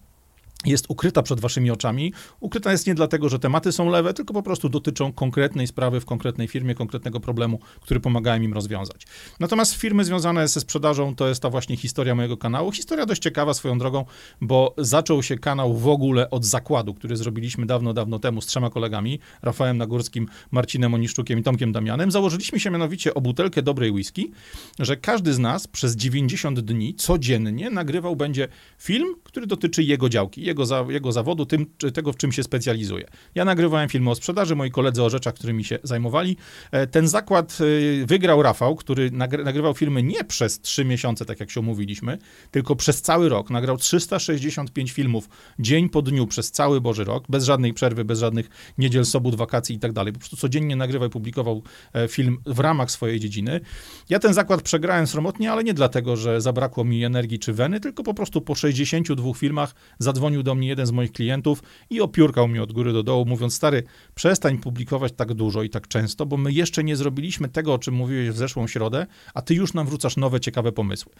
jest 0.64 0.86
ukryta 0.88 1.22
przed 1.22 1.40
waszymi 1.40 1.70
oczami. 1.70 2.12
Ukryta 2.40 2.72
jest 2.72 2.86
nie 2.86 2.94
dlatego, 2.94 3.28
że 3.28 3.38
tematy 3.38 3.72
są 3.72 3.90
lewe, 3.90 4.14
tylko 4.14 4.34
po 4.34 4.42
prostu 4.42 4.68
dotyczą 4.68 5.12
konkretnej 5.12 5.66
sprawy 5.66 6.00
w 6.00 6.04
konkretnej 6.04 6.48
firmie, 6.48 6.74
konkretnego 6.74 7.20
problemu, 7.20 7.58
który 7.80 8.00
pomagałem 8.00 8.44
im 8.44 8.52
rozwiązać. 8.52 9.06
Natomiast 9.40 9.74
firmy 9.74 10.04
związane 10.04 10.48
ze 10.48 10.60
sprzedażą 10.60 11.14
to 11.14 11.28
jest 11.28 11.42
ta 11.42 11.50
właśnie 11.50 11.76
historia 11.76 12.14
mojego 12.14 12.36
kanału. 12.36 12.72
Historia 12.72 13.06
dość 13.06 13.22
ciekawa 13.22 13.54
swoją 13.54 13.78
drogą, 13.78 14.04
bo 14.40 14.74
zaczął 14.78 15.22
się 15.22 15.38
kanał 15.38 15.74
w 15.74 15.88
ogóle 15.88 16.30
od 16.30 16.44
zakładu, 16.44 16.94
który 16.94 17.16
zrobiliśmy 17.16 17.66
dawno, 17.66 17.94
dawno 17.94 18.18
temu 18.18 18.40
z 18.40 18.46
trzema 18.46 18.70
kolegami, 18.70 19.18
Rafałem 19.42 19.78
Nagórskim, 19.78 20.28
Marcinem 20.50 20.94
Oniszczukiem 20.94 21.38
i 21.38 21.42
Tomkiem 21.42 21.72
Damianem. 21.72 22.10
Założyliśmy 22.10 22.60
się 22.60 22.70
mianowicie 22.70 23.14
o 23.14 23.20
butelkę 23.20 23.62
dobrej 23.62 23.90
whisky, 23.90 24.30
że 24.78 24.96
każdy 24.96 25.34
z 25.34 25.38
nas 25.38 25.66
przez 25.66 25.96
90 25.96 26.60
dni 26.60 26.94
codziennie 26.94 27.70
nagrywał 27.70 28.16
będzie 28.16 28.48
film, 28.78 29.14
który 29.24 29.46
dotyczy 29.46 29.82
jego 29.82 30.08
działki 30.08 30.47
jego, 30.48 30.66
za, 30.66 30.84
jego 30.88 31.12
zawodu, 31.12 31.46
tym, 31.46 31.66
czy 31.78 31.92
tego, 31.92 32.12
w 32.12 32.16
czym 32.16 32.32
się 32.32 32.42
specjalizuje. 32.42 33.06
Ja 33.34 33.44
nagrywałem 33.44 33.88
filmy 33.88 34.10
o 34.10 34.14
sprzedaży, 34.14 34.56
moi 34.56 34.70
koledzy 34.70 35.02
o 35.02 35.10
rzeczach, 35.10 35.34
którymi 35.34 35.64
się 35.64 35.78
zajmowali. 35.82 36.36
E, 36.70 36.86
ten 36.86 37.08
zakład 37.08 37.58
e, 38.02 38.06
wygrał 38.06 38.42
Rafał, 38.42 38.76
który 38.76 39.10
nagrywał 39.44 39.74
filmy 39.74 40.02
nie 40.02 40.24
przez 40.24 40.60
trzy 40.60 40.84
miesiące, 40.84 41.24
tak 41.24 41.40
jak 41.40 41.50
się 41.50 41.60
umówiliśmy, 41.60 42.18
tylko 42.50 42.76
przez 42.76 43.02
cały 43.02 43.28
rok. 43.28 43.50
Nagrał 43.50 43.76
365 43.76 44.92
filmów 44.92 45.28
dzień 45.58 45.88
po 45.88 46.02
dniu 46.02 46.26
przez 46.26 46.50
cały 46.50 46.80
Boży 46.80 47.04
rok, 47.04 47.24
bez 47.28 47.44
żadnej 47.44 47.74
przerwy, 47.74 48.04
bez 48.04 48.18
żadnych 48.18 48.48
niedziel, 48.78 49.04
sobot, 49.04 49.34
wakacji 49.34 49.76
i 49.76 49.78
tak 49.78 49.92
dalej. 49.92 50.12
Po 50.12 50.18
prostu 50.18 50.36
codziennie 50.36 50.76
nagrywał 50.76 51.08
i 51.08 51.10
publikował 51.10 51.62
e, 51.92 52.08
film 52.08 52.38
w 52.46 52.58
ramach 52.58 52.90
swojej 52.90 53.20
dziedziny. 53.20 53.60
Ja 54.08 54.18
ten 54.18 54.34
zakład 54.34 54.62
przegrałem 54.62 55.06
sromotnie, 55.06 55.52
ale 55.52 55.64
nie 55.64 55.74
dlatego, 55.74 56.16
że 56.16 56.40
zabrakło 56.40 56.84
mi 56.84 57.04
energii 57.04 57.38
czy 57.38 57.52
weny, 57.52 57.80
tylko 57.80 58.02
po 58.02 58.14
prostu 58.14 58.40
po 58.40 58.54
62 58.54 59.34
filmach 59.34 59.74
zadzwonił 59.98 60.37
zadzwonił 60.38 60.42
do 60.42 60.54
mnie 60.54 60.68
jeden 60.68 60.86
z 60.86 60.90
moich 60.90 61.12
klientów 61.12 61.62
i 61.90 62.00
opiórkał 62.00 62.48
mnie 62.48 62.62
od 62.62 62.72
góry 62.72 62.92
do 62.92 63.02
dołu, 63.02 63.24
mówiąc: 63.26 63.54
Stary, 63.54 63.82
przestań 64.14 64.58
publikować 64.58 65.12
tak 65.16 65.34
dużo 65.34 65.62
i 65.62 65.70
tak 65.70 65.88
często, 65.88 66.26
bo 66.26 66.36
my 66.36 66.52
jeszcze 66.52 66.84
nie 66.84 66.96
zrobiliśmy 66.96 67.48
tego, 67.48 67.74
o 67.74 67.78
czym 67.78 67.94
mówiłeś 67.94 68.30
w 68.30 68.36
zeszłą 68.36 68.66
środę, 68.66 69.06
a 69.34 69.42
ty 69.42 69.54
już 69.54 69.74
nam 69.74 69.86
wrzucasz 69.86 70.16
nowe, 70.16 70.40
ciekawe 70.40 70.72
pomysły. 70.72 71.12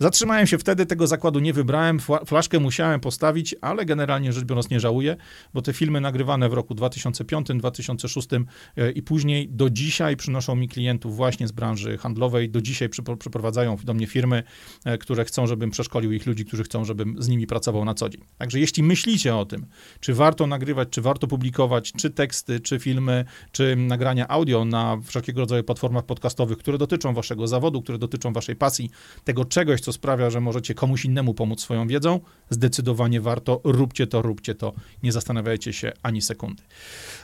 Zatrzymałem 0.00 0.46
się 0.46 0.58
wtedy, 0.58 0.86
tego 0.86 1.06
zakładu 1.06 1.40
nie 1.40 1.52
wybrałem, 1.52 1.98
flaszkę 2.26 2.60
musiałem 2.60 3.00
postawić, 3.00 3.54
ale 3.60 3.84
generalnie 3.84 4.32
rzecz 4.32 4.44
biorąc 4.44 4.70
nie 4.70 4.80
żałuję, 4.80 5.16
bo 5.54 5.62
te 5.62 5.72
filmy 5.72 6.00
nagrywane 6.00 6.48
w 6.48 6.52
roku 6.52 6.74
2005, 6.74 7.48
2006 7.54 8.28
e, 8.32 8.90
i 8.90 9.02
później 9.02 9.48
do 9.48 9.70
dzisiaj 9.70 10.16
przynoszą 10.16 10.54
mi 10.56 10.68
klientów 10.68 11.16
właśnie 11.16 11.48
z 11.48 11.52
branży 11.52 11.98
handlowej, 11.98 12.50
do 12.50 12.60
dzisiaj 12.60 12.88
przyprowadzają 13.18 13.76
do 13.84 13.94
mnie 13.94 14.06
firmy, 14.06 14.42
e, 14.84 14.98
które 14.98 15.24
chcą, 15.24 15.46
żebym 15.46 15.70
przeszkolił 15.70 16.12
ich 16.12 16.26
ludzi, 16.26 16.44
którzy 16.44 16.64
chcą, 16.64 16.84
żebym 16.84 17.22
z 17.22 17.28
nimi 17.28 17.46
pracował 17.46 17.84
na 17.84 17.94
co 17.94 18.08
dzień. 18.08 18.22
Także 18.38 18.60
jeśli 18.64 18.82
myślicie 18.82 19.36
o 19.36 19.44
tym, 19.46 19.66
czy 20.00 20.14
warto 20.14 20.46
nagrywać, 20.46 20.88
czy 20.90 21.02
warto 21.02 21.26
publikować, 21.26 21.92
czy 21.92 22.10
teksty, 22.10 22.60
czy 22.60 22.78
filmy, 22.78 23.24
czy 23.52 23.76
nagrania 23.76 24.28
audio 24.28 24.64
na 24.64 24.98
wszelkiego 25.04 25.40
rodzaju 25.40 25.64
platformach 25.64 26.04
podcastowych, 26.04 26.58
które 26.58 26.78
dotyczą 26.78 27.14
waszego 27.14 27.46
zawodu, 27.46 27.82
które 27.82 27.98
dotyczą 27.98 28.32
waszej 28.32 28.56
pasji, 28.56 28.90
tego 29.24 29.44
czegoś, 29.44 29.80
co 29.80 29.92
sprawia, 29.92 30.30
że 30.30 30.40
możecie 30.40 30.74
komuś 30.74 31.04
innemu 31.04 31.34
pomóc 31.34 31.60
swoją 31.60 31.88
wiedzą, 31.88 32.20
zdecydowanie 32.50 33.20
warto, 33.20 33.60
róbcie 33.64 34.06
to, 34.06 34.22
róbcie 34.22 34.54
to, 34.54 34.72
nie 35.02 35.12
zastanawiajcie 35.12 35.72
się 35.72 35.92
ani 36.02 36.22
sekundy. 36.22 36.62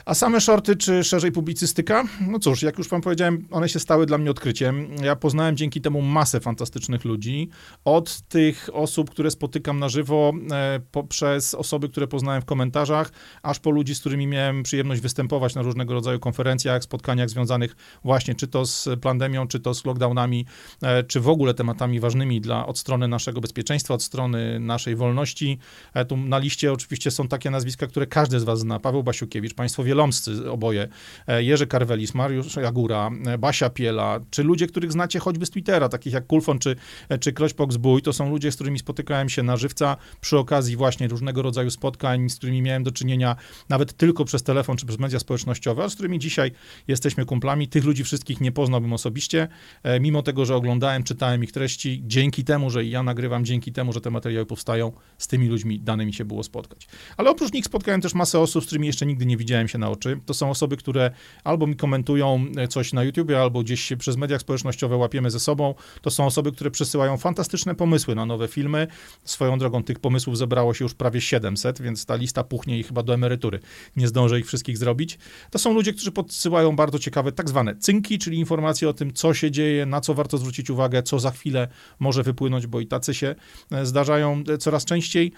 A 0.05 0.13
same 0.13 0.41
shorty, 0.41 0.75
czy 0.75 1.03
szerzej 1.03 1.31
publicystyka? 1.31 2.03
No 2.27 2.39
cóż, 2.39 2.61
jak 2.61 2.77
już 2.77 2.87
wam 2.89 3.01
powiedziałem, 3.01 3.47
one 3.51 3.69
się 3.69 3.79
stały 3.79 4.05
dla 4.05 4.17
mnie 4.17 4.31
odkryciem. 4.31 4.87
Ja 5.03 5.15
poznałem 5.15 5.57
dzięki 5.57 5.81
temu 5.81 6.01
masę 6.01 6.39
fantastycznych 6.39 7.05
ludzi, 7.05 7.49
od 7.85 8.21
tych 8.21 8.69
osób, 8.73 9.09
które 9.09 9.31
spotykam 9.31 9.79
na 9.79 9.89
żywo, 9.89 10.33
e, 10.51 10.79
poprzez 10.91 11.30
przez 11.31 11.55
osoby, 11.55 11.89
które 11.89 12.07
poznałem 12.07 12.41
w 12.41 12.45
komentarzach, 12.45 13.11
aż 13.43 13.59
po 13.59 13.71
ludzi, 13.71 13.95
z 13.95 13.99
którymi 13.99 14.27
miałem 14.27 14.63
przyjemność 14.63 15.01
występować 15.01 15.55
na 15.55 15.61
różnego 15.61 15.93
rodzaju 15.93 16.19
konferencjach, 16.19 16.83
spotkaniach 16.83 17.29
związanych 17.29 17.75
właśnie 18.03 18.35
czy 18.35 18.47
to 18.47 18.65
z 18.65 18.89
pandemią, 19.01 19.47
czy 19.47 19.59
to 19.59 19.73
z 19.73 19.85
lockdownami, 19.85 20.45
e, 20.81 21.03
czy 21.03 21.19
w 21.19 21.27
ogóle 21.27 21.53
tematami 21.53 21.99
ważnymi 21.99 22.41
dla 22.41 22.65
od 22.65 22.79
strony 22.79 23.07
naszego 23.07 23.41
bezpieczeństwa, 23.41 23.93
od 23.93 24.03
strony 24.03 24.59
naszej 24.59 24.95
wolności. 24.95 25.59
E, 25.93 26.05
tu 26.05 26.17
na 26.17 26.37
liście 26.37 26.73
oczywiście 26.73 27.11
są 27.11 27.27
takie 27.27 27.49
nazwiska, 27.49 27.87
które 27.87 28.07
każdy 28.07 28.39
z 28.39 28.43
was 28.43 28.59
zna. 28.59 28.79
Paweł 28.79 29.03
Basiukiewicz, 29.03 29.53
państwo 29.53 29.83
wielomscy 29.83 30.51
oboje, 30.51 30.87
e, 31.27 31.43
Jerzy 31.43 31.67
Karwelis, 31.67 32.13
Mariusz 32.13 32.55
Jagura, 32.55 33.09
Basia 33.39 33.69
Piela, 33.69 34.19
czy 34.29 34.43
ludzie, 34.43 34.67
których 34.67 34.91
znacie 34.91 35.19
choćby 35.19 35.45
z 35.45 35.49
Twittera, 35.49 35.89
takich 35.89 36.13
jak 36.13 36.27
Kulfon 36.27 36.59
czy, 36.59 36.75
czy 37.19 37.33
Kroćpok 37.33 37.73
Zbój, 37.73 38.01
to 38.01 38.13
są 38.13 38.29
ludzie, 38.29 38.51
z 38.51 38.55
którymi 38.55 38.79
spotykałem 38.79 39.29
się 39.29 39.43
na 39.43 39.57
żywca 39.57 39.97
przy 40.21 40.37
okazji 40.37 40.75
właśnie 40.75 41.07
różnego 41.21 41.41
rodzaju 41.41 41.69
spotkań, 41.69 42.29
z 42.29 42.35
którymi 42.35 42.61
miałem 42.61 42.83
do 42.83 42.91
czynienia 42.91 43.35
nawet 43.69 43.93
tylko 43.93 44.25
przez 44.25 44.43
telefon 44.43 44.77
czy 44.77 44.85
przez 44.85 44.99
media 44.99 45.19
społecznościowe, 45.19 45.83
a 45.83 45.89
z 45.89 45.93
którymi 45.93 46.19
dzisiaj 46.19 46.51
jesteśmy 46.87 47.25
kumplami. 47.25 47.67
Tych 47.67 47.85
ludzi 47.85 48.03
wszystkich 48.03 48.41
nie 48.41 48.51
poznałbym 48.51 48.93
osobiście, 48.93 49.47
e, 49.83 49.99
mimo 49.99 50.23
tego, 50.23 50.45
że 50.45 50.55
oglądałem, 50.55 51.03
czytałem 51.03 51.43
ich 51.43 51.51
treści, 51.51 52.01
dzięki 52.05 52.43
temu, 52.43 52.69
że 52.69 52.85
ja 52.85 53.03
nagrywam, 53.03 53.45
dzięki 53.45 53.71
temu, 53.71 53.93
że 53.93 54.01
te 54.01 54.11
materiały 54.11 54.45
powstają, 54.45 54.91
z 55.17 55.27
tymi 55.27 55.47
ludźmi 55.47 55.79
dane 55.79 56.05
mi 56.05 56.13
się 56.13 56.25
było 56.25 56.43
spotkać. 56.43 56.87
Ale 57.17 57.29
oprócz 57.29 57.53
nich 57.53 57.65
spotkałem 57.65 58.01
też 58.01 58.13
masę 58.13 58.39
osób, 58.39 58.63
z 58.63 58.65
którymi 58.65 58.87
jeszcze 58.87 59.05
nigdy 59.05 59.25
nie 59.25 59.37
widziałem 59.37 59.67
się 59.67 59.77
na 59.77 59.89
oczy. 59.89 60.19
To 60.25 60.33
są 60.33 60.49
osoby, 60.49 60.77
które 60.77 61.11
albo 61.43 61.67
mi 61.67 61.75
komentują 61.75 62.45
e, 62.57 62.67
coś 62.67 62.93
na 62.93 63.03
YouTubie, 63.03 63.41
albo 63.41 63.63
gdzieś 63.63 63.81
się 63.81 63.97
przez 63.97 64.17
mediach 64.17 64.41
społecznościowe 64.41 64.97
łapiemy 64.97 65.31
ze 65.31 65.39
sobą. 65.39 65.75
To 66.01 66.09
są 66.09 66.25
osoby, 66.25 66.51
które 66.51 66.71
przesyłają 66.71 67.17
fantastyczne 67.17 67.75
pomysły 67.75 68.15
na 68.15 68.25
nowe 68.25 68.47
filmy. 68.47 68.87
Swoją 69.23 69.59
drogą 69.59 69.83
tych 69.83 69.99
pomysłów 69.99 70.37
zebrało 70.37 70.73
się 70.73 70.85
już 70.85 70.93
prawie 70.93 71.10
700, 71.19 71.81
więc 71.81 72.05
ta 72.05 72.15
lista 72.15 72.43
puchnie 72.43 72.79
i 72.79 72.83
chyba 72.83 73.03
do 73.03 73.13
emerytury. 73.13 73.59
Nie 73.95 74.07
zdążę 74.07 74.39
ich 74.39 74.45
wszystkich 74.45 74.77
zrobić. 74.77 75.17
To 75.51 75.59
są 75.59 75.73
ludzie, 75.73 75.93
którzy 75.93 76.11
podsyłają 76.11 76.75
bardzo 76.75 76.99
ciekawe 76.99 77.31
tak 77.31 77.49
zwane 77.49 77.75
cynki, 77.75 78.19
czyli 78.19 78.37
informacje 78.37 78.89
o 78.89 78.93
tym, 78.93 79.13
co 79.13 79.33
się 79.33 79.51
dzieje, 79.51 79.85
na 79.85 80.01
co 80.01 80.13
warto 80.13 80.37
zwrócić 80.37 80.69
uwagę, 80.69 81.03
co 81.03 81.19
za 81.19 81.31
chwilę 81.31 81.67
może 81.99 82.23
wypłynąć, 82.23 82.67
bo 82.67 82.79
i 82.79 82.87
tacy 82.87 83.13
się 83.13 83.35
e, 83.71 83.85
zdarzają 83.85 84.43
e, 84.47 84.57
coraz 84.57 84.85
częściej. 84.85 85.31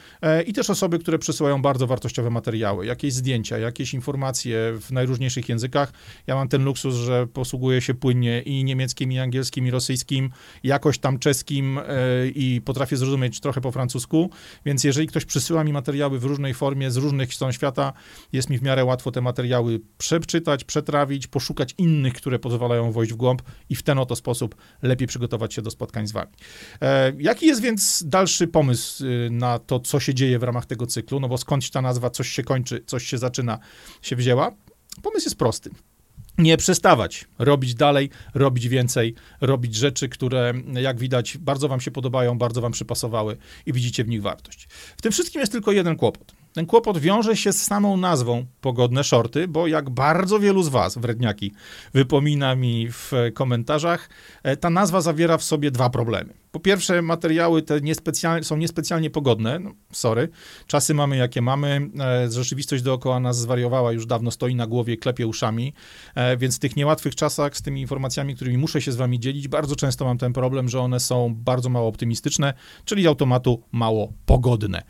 I 0.46 0.53
też 0.53 0.70
osoby, 0.70 1.00
które 1.00 1.20
przesyłają 1.20 1.62
bardzo 1.62 1.88
wartościowe 1.88 2.30
materiały, 2.30 2.86
jakieś 2.86 3.13
zdjęcia, 3.13 3.58
jakieś 3.58 3.94
informacje 3.94 4.74
w 4.82 4.92
najróżniejszych 4.92 5.50
językach. 5.50 5.94
Ja 6.27 6.36
mam 6.36 6.48
ten 6.48 6.63
luksus, 6.63 6.96
że 6.96 7.27
posługuję 7.27 7.82
się 7.82 7.94
płynnie 7.94 8.42
i 8.42 8.63
niemieckim, 8.63 9.12
i 9.12 9.20
angielskim, 9.20 9.68
i 9.68 9.72
rosyjskim, 9.72 10.30
jakoś 10.63 10.98
tam 10.98 11.20
czeskim 11.20 11.77
e, 11.77 11.84
i 12.27 12.62
potrafię 12.62 12.98
zrozumieć 12.98 13.39
trochę 13.39 13.62
po 13.62 13.72
francusku, 13.72 14.30
więc 14.65 14.84
jeżeli 14.84 15.08
ktoś 15.08 15.25
przysyła 15.25 15.62
mi 15.63 15.74
materiały 15.74 16.20
w 16.20 16.24
różnej 16.24 16.53
formie 16.53 16.91
z 16.91 16.98
różnych 16.98 17.34
stron 17.34 17.51
świata, 17.51 17.93
jest 18.34 18.50
mi 18.50 18.58
w 18.58 18.62
miarę 18.62 18.86
łatwo 18.86 19.12
te 19.12 19.22
materiały 19.22 19.79
przeczytać, 19.98 20.63
przetrawić, 20.63 21.27
poszukać 21.27 21.75
innych, 21.77 22.13
które 22.13 22.39
pozwalają 22.39 22.91
wejść 22.91 23.13
w 23.13 23.15
głąb 23.15 23.41
i 23.70 23.75
w 23.75 23.84
ten 23.84 24.00
oto 24.00 24.15
sposób 24.15 24.55
lepiej 24.82 25.08
przygotować 25.08 25.53
się 25.53 25.62
do 25.62 25.72
spotkań 25.72 26.08
z 26.08 26.12
wami. 26.12 26.32
E, 26.82 27.13
jaki 27.20 27.46
jest 27.46 27.62
więc 27.62 28.03
dalszy 28.05 28.48
pomysł 28.48 29.05
y, 29.05 29.29
na 29.32 29.60
to, 29.60 29.79
co 29.79 30.00
się 30.00 30.13
dzieje 30.13 30.39
w 30.39 30.43
ramach 30.43 30.65
tego 30.65 30.88
cyklu? 30.88 31.20
No 31.20 31.27
bo 31.27 31.38
skądś 31.38 31.70
ta 31.70 31.82
nazwa, 31.82 32.10
coś 32.10 32.29
się 32.29 32.43
kończy, 32.43 32.84
coś 32.86 33.05
się 33.05 33.17
zaczyna, 33.17 33.60
się 34.01 34.15
wzięła? 34.15 34.51
Pomysł 35.01 35.25
jest 35.25 35.38
prosty 35.38 35.70
nie 36.38 36.58
przestawać, 36.58 37.25
robić 37.40 37.75
dalej, 37.75 38.10
robić 38.34 38.68
więcej, 38.68 39.16
robić 39.42 39.75
rzeczy, 39.75 40.10
które, 40.10 40.54
jak 40.74 41.00
widać, 41.00 41.38
bardzo 41.38 41.68
Wam 41.68 41.82
się 41.82 41.92
podobają, 41.92 42.38
bardzo 42.38 42.62
Wam 42.62 42.72
przypasowały 42.72 43.38
i 43.66 43.74
widzicie 43.74 44.04
w 44.04 44.08
nich 44.08 44.22
wartość. 44.22 44.68
W 44.98 45.02
tym 45.02 45.12
wszystkim 45.12 45.40
jest 45.40 45.52
tylko 45.52 45.72
jeden 45.72 45.96
kłopot. 45.96 46.34
Ten 46.54 46.66
kłopot 46.66 46.98
wiąże 46.98 47.38
się 47.38 47.54
z 47.54 47.63
samą 47.63 47.98
nazwą 47.98 48.46
pogodne 48.62 49.04
shorty, 49.04 49.48
bo 49.48 49.68
jak 49.68 49.90
bardzo 49.90 50.40
wielu 50.40 50.63
z 50.63 50.70
Was, 50.70 50.98
wredniaki, 50.98 51.52
wypomina 51.94 52.56
mi 52.56 52.88
w 52.92 53.12
komentarzach, 53.34 54.10
e, 54.44 54.58
ta 54.58 54.70
nazwa 54.70 55.02
zawiera 55.02 55.38
w 55.38 55.44
sobie 55.44 55.72
dwa 55.72 55.90
problemy. 55.90 56.42
Po 56.53 56.60
pierwsze, 56.60 57.01
materiały 57.01 57.62
te 57.62 57.81
niespecjalnie, 57.81 58.43
są 58.43 58.57
niespecjalnie 58.57 59.10
pogodne, 59.10 59.60
no, 59.60 59.72
sorry, 59.91 60.29
czasy 60.67 60.93
mamy 60.93 61.17
jakie 61.17 61.41
mamy, 61.41 61.89
e, 62.00 62.31
rzeczywistość 62.31 62.83
dookoła 62.83 63.19
nas 63.19 63.38
zwariowała, 63.39 63.91
już 63.91 64.05
dawno 64.05 64.31
stoi 64.31 64.55
na 64.55 64.67
głowie, 64.67 64.98
klepie 64.98 65.27
uszami, 65.27 65.74
e, 66.15 66.38
więc 66.38 66.55
w 66.55 66.60
tych 66.60 66.75
niełatwych 66.75 67.15
czasach 67.15 67.57
z 67.57 67.62
tymi 67.62 67.81
informacjami, 67.81 68.36
którymi 68.36 68.57
muszę 68.57 68.81
się 68.81 68.91
z 68.91 68.95
Wami 68.95 69.19
dzielić, 69.19 69.48
bardzo 69.48 69.75
często 69.75 70.05
mam 70.05 70.17
ten 70.17 70.33
problem, 70.33 70.69
że 70.69 70.79
one 70.79 71.00
są 71.00 71.36
bardzo 71.36 71.69
mało 71.69 71.88
optymistyczne, 71.88 72.53
czyli 72.86 73.07
automatu 73.07 73.63
mało 73.71 74.13
pogodne. 74.25 74.84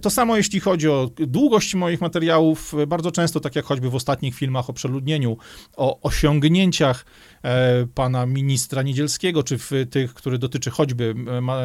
To 0.00 0.10
samo 0.10 0.36
jeśli 0.36 0.60
chodzi 0.60 0.88
o 0.88 1.10
długość 1.16 1.74
moich 1.74 2.00
materiałów, 2.00 2.74
bardzo 2.86 3.12
często, 3.12 3.40
tak 3.40 3.56
jak 3.56 3.64
choćby 3.64 3.90
w 3.90 3.94
ostatnich 3.94 4.34
filmach 4.34 4.70
o 4.70 4.72
przeludnieniu, 4.72 5.36
o 5.76 6.00
osiągnięciach 6.00 7.04
e, 7.42 7.86
pana 7.94 8.26
ministra 8.26 8.82
Niedzielskiego, 8.82 9.42
czy 9.42 9.58
w 9.58 9.70
tych, 9.90 10.14
który 10.14 10.38
dotyczy 10.38 10.70
choćby 10.70 11.05
e, 11.05 11.05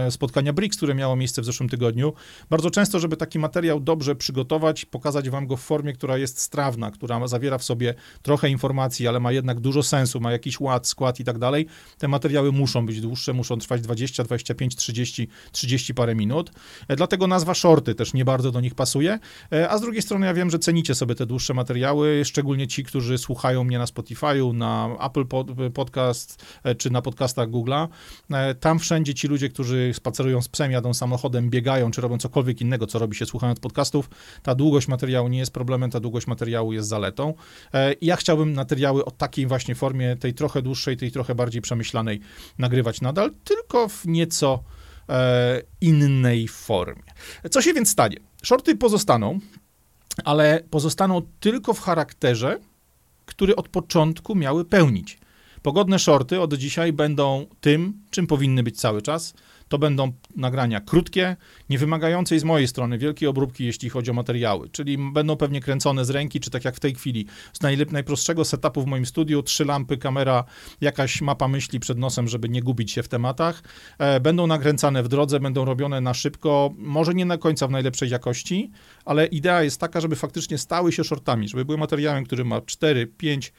spotkania 0.09 0.53
BRICS, 0.53 0.77
które 0.77 0.95
miało 0.95 1.15
miejsce 1.15 1.41
w 1.41 1.45
zeszłym 1.45 1.69
tygodniu, 1.69 2.13
bardzo 2.49 2.71
często, 2.71 2.99
żeby 2.99 3.17
taki 3.17 3.39
materiał 3.39 3.79
dobrze 3.79 4.15
przygotować, 4.15 4.85
pokazać 4.85 5.29
wam 5.29 5.47
go 5.47 5.57
w 5.57 5.61
formie, 5.61 5.93
która 5.93 6.17
jest 6.17 6.39
strawna, 6.39 6.91
która 6.91 7.27
zawiera 7.27 7.57
w 7.57 7.63
sobie 7.63 7.93
trochę 8.21 8.49
informacji, 8.49 9.07
ale 9.07 9.19
ma 9.19 9.31
jednak 9.31 9.59
dużo 9.59 9.83
sensu, 9.83 10.19
ma 10.19 10.31
jakiś 10.31 10.59
ład, 10.59 10.87
skład 10.87 11.19
i 11.19 11.23
tak 11.23 11.39
dalej, 11.39 11.67
te 11.97 12.07
materiały 12.07 12.51
muszą 12.51 12.85
być 12.85 13.01
dłuższe, 13.01 13.33
muszą 13.33 13.57
trwać 13.57 13.81
20, 13.81 14.23
25, 14.23 14.75
30, 14.75 15.27
30 15.51 15.93
parę 15.93 16.15
minut. 16.15 16.51
E, 16.87 16.95
dlatego 16.95 17.27
nazwa 17.27 17.53
shorty 17.53 17.95
też 17.95 18.13
nie 18.13 18.25
bardzo 18.25 18.51
do 18.51 18.61
nich 18.61 18.75
pasuje. 18.75 19.19
E, 19.51 19.69
a 19.69 19.77
z 19.77 19.81
drugiej 19.81 20.01
strony 20.01 20.25
ja 20.25 20.33
wiem, 20.33 20.49
że 20.49 20.59
cenicie 20.59 20.95
sobie 20.95 21.15
te 21.15 21.25
dłuższe 21.25 21.53
materiały, 21.53 22.25
szczególnie 22.25 22.67
ci, 22.67 22.83
którzy 22.83 23.17
słuchają 23.17 23.63
mnie 23.63 23.79
na 23.79 23.85
Spotify'u, 23.85 24.53
na 24.53 24.89
Apple 25.05 25.25
Podcast 25.73 26.45
e, 26.63 26.75
czy 26.75 26.89
na 26.89 27.01
podcastach 27.01 27.49
Google'a. 27.49 27.87
Tam 28.59 28.79
wszędzie 28.79 29.13
ci 29.13 29.27
ludzie, 29.31 29.49
którzy 29.49 29.91
spacerują 29.93 30.41
z 30.41 30.47
psem, 30.47 30.71
jadą 30.71 30.93
samochodem, 30.93 31.49
biegają, 31.49 31.91
czy 31.91 32.01
robią 32.01 32.17
cokolwiek 32.17 32.61
innego, 32.61 32.87
co 32.87 32.99
robi 32.99 33.15
się 33.15 33.25
słuchając 33.25 33.59
podcastów, 33.59 34.09
ta 34.43 34.55
długość 34.55 34.87
materiału 34.87 35.27
nie 35.27 35.39
jest 35.39 35.53
problemem, 35.53 35.91
ta 35.91 35.99
długość 35.99 36.27
materiału 36.27 36.73
jest 36.73 36.89
zaletą. 36.89 37.33
I 38.01 38.05
ja 38.05 38.15
chciałbym 38.15 38.53
materiały 38.53 39.05
o 39.05 39.11
takiej 39.11 39.47
właśnie 39.47 39.75
formie, 39.75 40.15
tej 40.15 40.33
trochę 40.33 40.61
dłuższej, 40.61 40.97
tej 40.97 41.11
trochę 41.11 41.35
bardziej 41.35 41.61
przemyślanej 41.61 42.19
nagrywać 42.57 43.01
nadal, 43.01 43.31
tylko 43.43 43.87
w 43.87 44.07
nieco 44.07 44.63
innej 45.81 46.47
formie. 46.47 47.03
Co 47.51 47.61
się 47.61 47.73
więc 47.73 47.89
stanie? 47.89 48.17
Shorty 48.43 48.75
pozostaną, 48.75 49.39
ale 50.25 50.63
pozostaną 50.69 51.21
tylko 51.39 51.73
w 51.73 51.79
charakterze, 51.79 52.59
który 53.25 53.55
od 53.55 53.69
początku 53.69 54.35
miały 54.35 54.65
pełnić. 54.65 55.20
Pogodne 55.61 55.99
shorty 55.99 56.41
od 56.41 56.53
dzisiaj 56.53 56.93
będą 56.93 57.45
tym, 57.61 57.93
czym 58.09 58.27
powinny 58.27 58.63
być 58.63 58.79
cały 58.79 59.01
czas, 59.01 59.33
to 59.71 59.77
będą 59.77 60.11
nagrania 60.35 60.81
krótkie, 60.81 61.35
nie 61.69 61.77
wymagające 61.77 62.39
z 62.39 62.43
mojej 62.43 62.67
strony 62.67 62.97
wielkiej 62.97 63.27
obróbki, 63.27 63.65
jeśli 63.65 63.89
chodzi 63.89 64.11
o 64.11 64.13
materiały, 64.13 64.69
czyli 64.69 64.97
będą 65.13 65.35
pewnie 65.35 65.61
kręcone 65.61 66.05
z 66.05 66.09
ręki, 66.09 66.39
czy 66.39 66.49
tak 66.49 66.65
jak 66.65 66.75
w 66.75 66.79
tej 66.79 66.95
chwili, 66.95 67.25
z 67.53 67.59
najlep- 67.59 67.91
najprostszego 67.91 68.45
setupu 68.45 68.81
w 68.81 68.85
moim 68.85 69.05
studiu, 69.05 69.43
trzy 69.43 69.65
lampy, 69.65 69.97
kamera, 69.97 70.43
jakaś 70.81 71.21
mapa 71.21 71.47
myśli 71.47 71.79
przed 71.79 71.97
nosem, 71.97 72.27
żeby 72.27 72.49
nie 72.49 72.61
gubić 72.61 72.91
się 72.91 73.03
w 73.03 73.07
tematach. 73.07 73.63
E, 73.97 74.19
będą 74.19 74.47
nakręcane 74.47 75.03
w 75.03 75.07
drodze, 75.07 75.39
będą 75.39 75.65
robione 75.65 76.01
na 76.01 76.13
szybko, 76.13 76.73
może 76.77 77.13
nie 77.13 77.25
na 77.25 77.37
końca 77.37 77.67
w 77.67 77.71
najlepszej 77.71 78.09
jakości, 78.09 78.71
ale 79.05 79.25
idea 79.25 79.63
jest 79.63 79.79
taka, 79.79 80.01
żeby 80.01 80.15
faktycznie 80.15 80.57
stały 80.57 80.91
się 80.91 81.03
shortami, 81.03 81.49
żeby 81.49 81.65
były 81.65 81.77
materiałem, 81.77 82.25
który 82.25 82.45
ma 82.45 82.61
4, 82.61 83.07
5, 83.07 83.53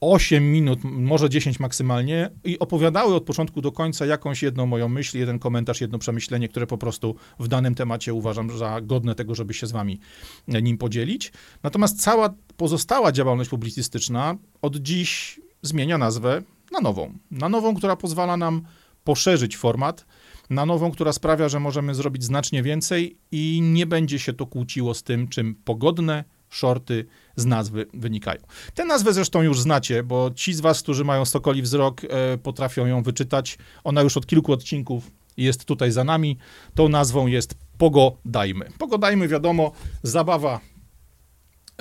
8 0.00 0.52
minut, 0.52 0.78
może 0.84 1.30
10 1.30 1.60
maksymalnie 1.60 2.30
i 2.44 2.58
opowiadały 2.58 3.14
od 3.14 3.24
początku 3.24 3.60
do 3.60 3.72
końca 3.72 4.06
jakąś 4.06 4.42
jedną 4.42 4.66
moją 4.66 4.88
myśl, 4.88 5.18
jeden 5.18 5.38
komentarz, 5.38 5.80
jedno 5.80 5.98
przemyślenie, 5.98 6.48
które 6.48 6.66
po 6.66 6.78
prostu 6.78 7.14
w 7.38 7.48
danym 7.48 7.74
temacie 7.74 8.14
uważam 8.14 8.58
za 8.58 8.80
godne 8.80 9.14
tego, 9.14 9.34
żeby 9.34 9.54
się 9.54 9.66
z 9.66 9.72
wami 9.72 10.00
nim 10.48 10.78
podzielić. 10.78 11.32
Natomiast 11.62 12.02
cała 12.02 12.34
pozostała 12.56 13.12
działalność 13.12 13.50
publicystyczna 13.50 14.36
od 14.62 14.76
dziś 14.76 15.40
zmienia 15.62 15.98
nazwę 15.98 16.42
na 16.72 16.80
nową. 16.80 17.12
Na 17.30 17.48
nową, 17.48 17.74
która 17.74 17.96
pozwala 17.96 18.36
nam 18.36 18.62
poszerzyć 19.04 19.56
format, 19.56 20.06
na 20.50 20.66
nową, 20.66 20.90
która 20.90 21.12
sprawia, 21.12 21.48
że 21.48 21.60
możemy 21.60 21.94
zrobić 21.94 22.24
znacznie 22.24 22.62
więcej 22.62 23.16
i 23.32 23.60
nie 23.62 23.86
będzie 23.86 24.18
się 24.18 24.32
to 24.32 24.46
kłóciło 24.46 24.94
z 24.94 25.02
tym, 25.02 25.28
czym 25.28 25.54
pogodne, 25.64 26.24
shorty 26.50 27.06
z 27.40 27.46
nazwy 27.46 27.86
wynikają. 27.94 28.40
Tę 28.74 28.84
nazwę 28.84 29.12
zresztą 29.12 29.42
już 29.42 29.60
znacie, 29.60 30.02
bo 30.02 30.30
ci 30.34 30.54
z 30.54 30.60
was, 30.60 30.82
którzy 30.82 31.04
mają 31.04 31.24
stokoli 31.24 31.62
wzrok, 31.62 32.00
e, 32.04 32.38
potrafią 32.38 32.86
ją 32.86 33.02
wyczytać. 33.02 33.58
Ona 33.84 34.02
już 34.02 34.16
od 34.16 34.26
kilku 34.26 34.52
odcinków 34.52 35.10
jest 35.36 35.64
tutaj 35.64 35.92
za 35.92 36.04
nami. 36.04 36.36
Tą 36.74 36.88
nazwą 36.88 37.26
jest 37.26 37.54
Pogodajmy. 37.80 38.68
Pogodajmy, 38.78 39.28
wiadomo, 39.28 39.72
zabawa 40.02 40.60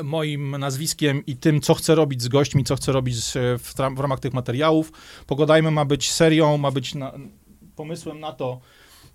moim 0.04 0.58
nazwiskiem 0.58 1.26
i 1.26 1.36
tym, 1.36 1.62
co 1.62 1.74
chcę 1.74 1.96
robić 1.96 2.22
z 2.22 2.28
gośćmi, 2.28 2.64
co 2.64 2.76
chcę 2.76 2.92
robić 2.92 3.16
w, 3.36 3.74
w 3.96 4.00
ramach 4.00 4.20
tych 4.20 4.34
materiałów. 4.34 4.92
Pogodajmy 5.28 5.72
ma 5.72 5.86
być 5.86 6.12
serią, 6.12 6.58
ma 6.58 6.72
być 6.72 6.96
na, 6.96 7.14
pomysłem 7.76 8.20
na 8.20 8.32
to, 8.32 8.60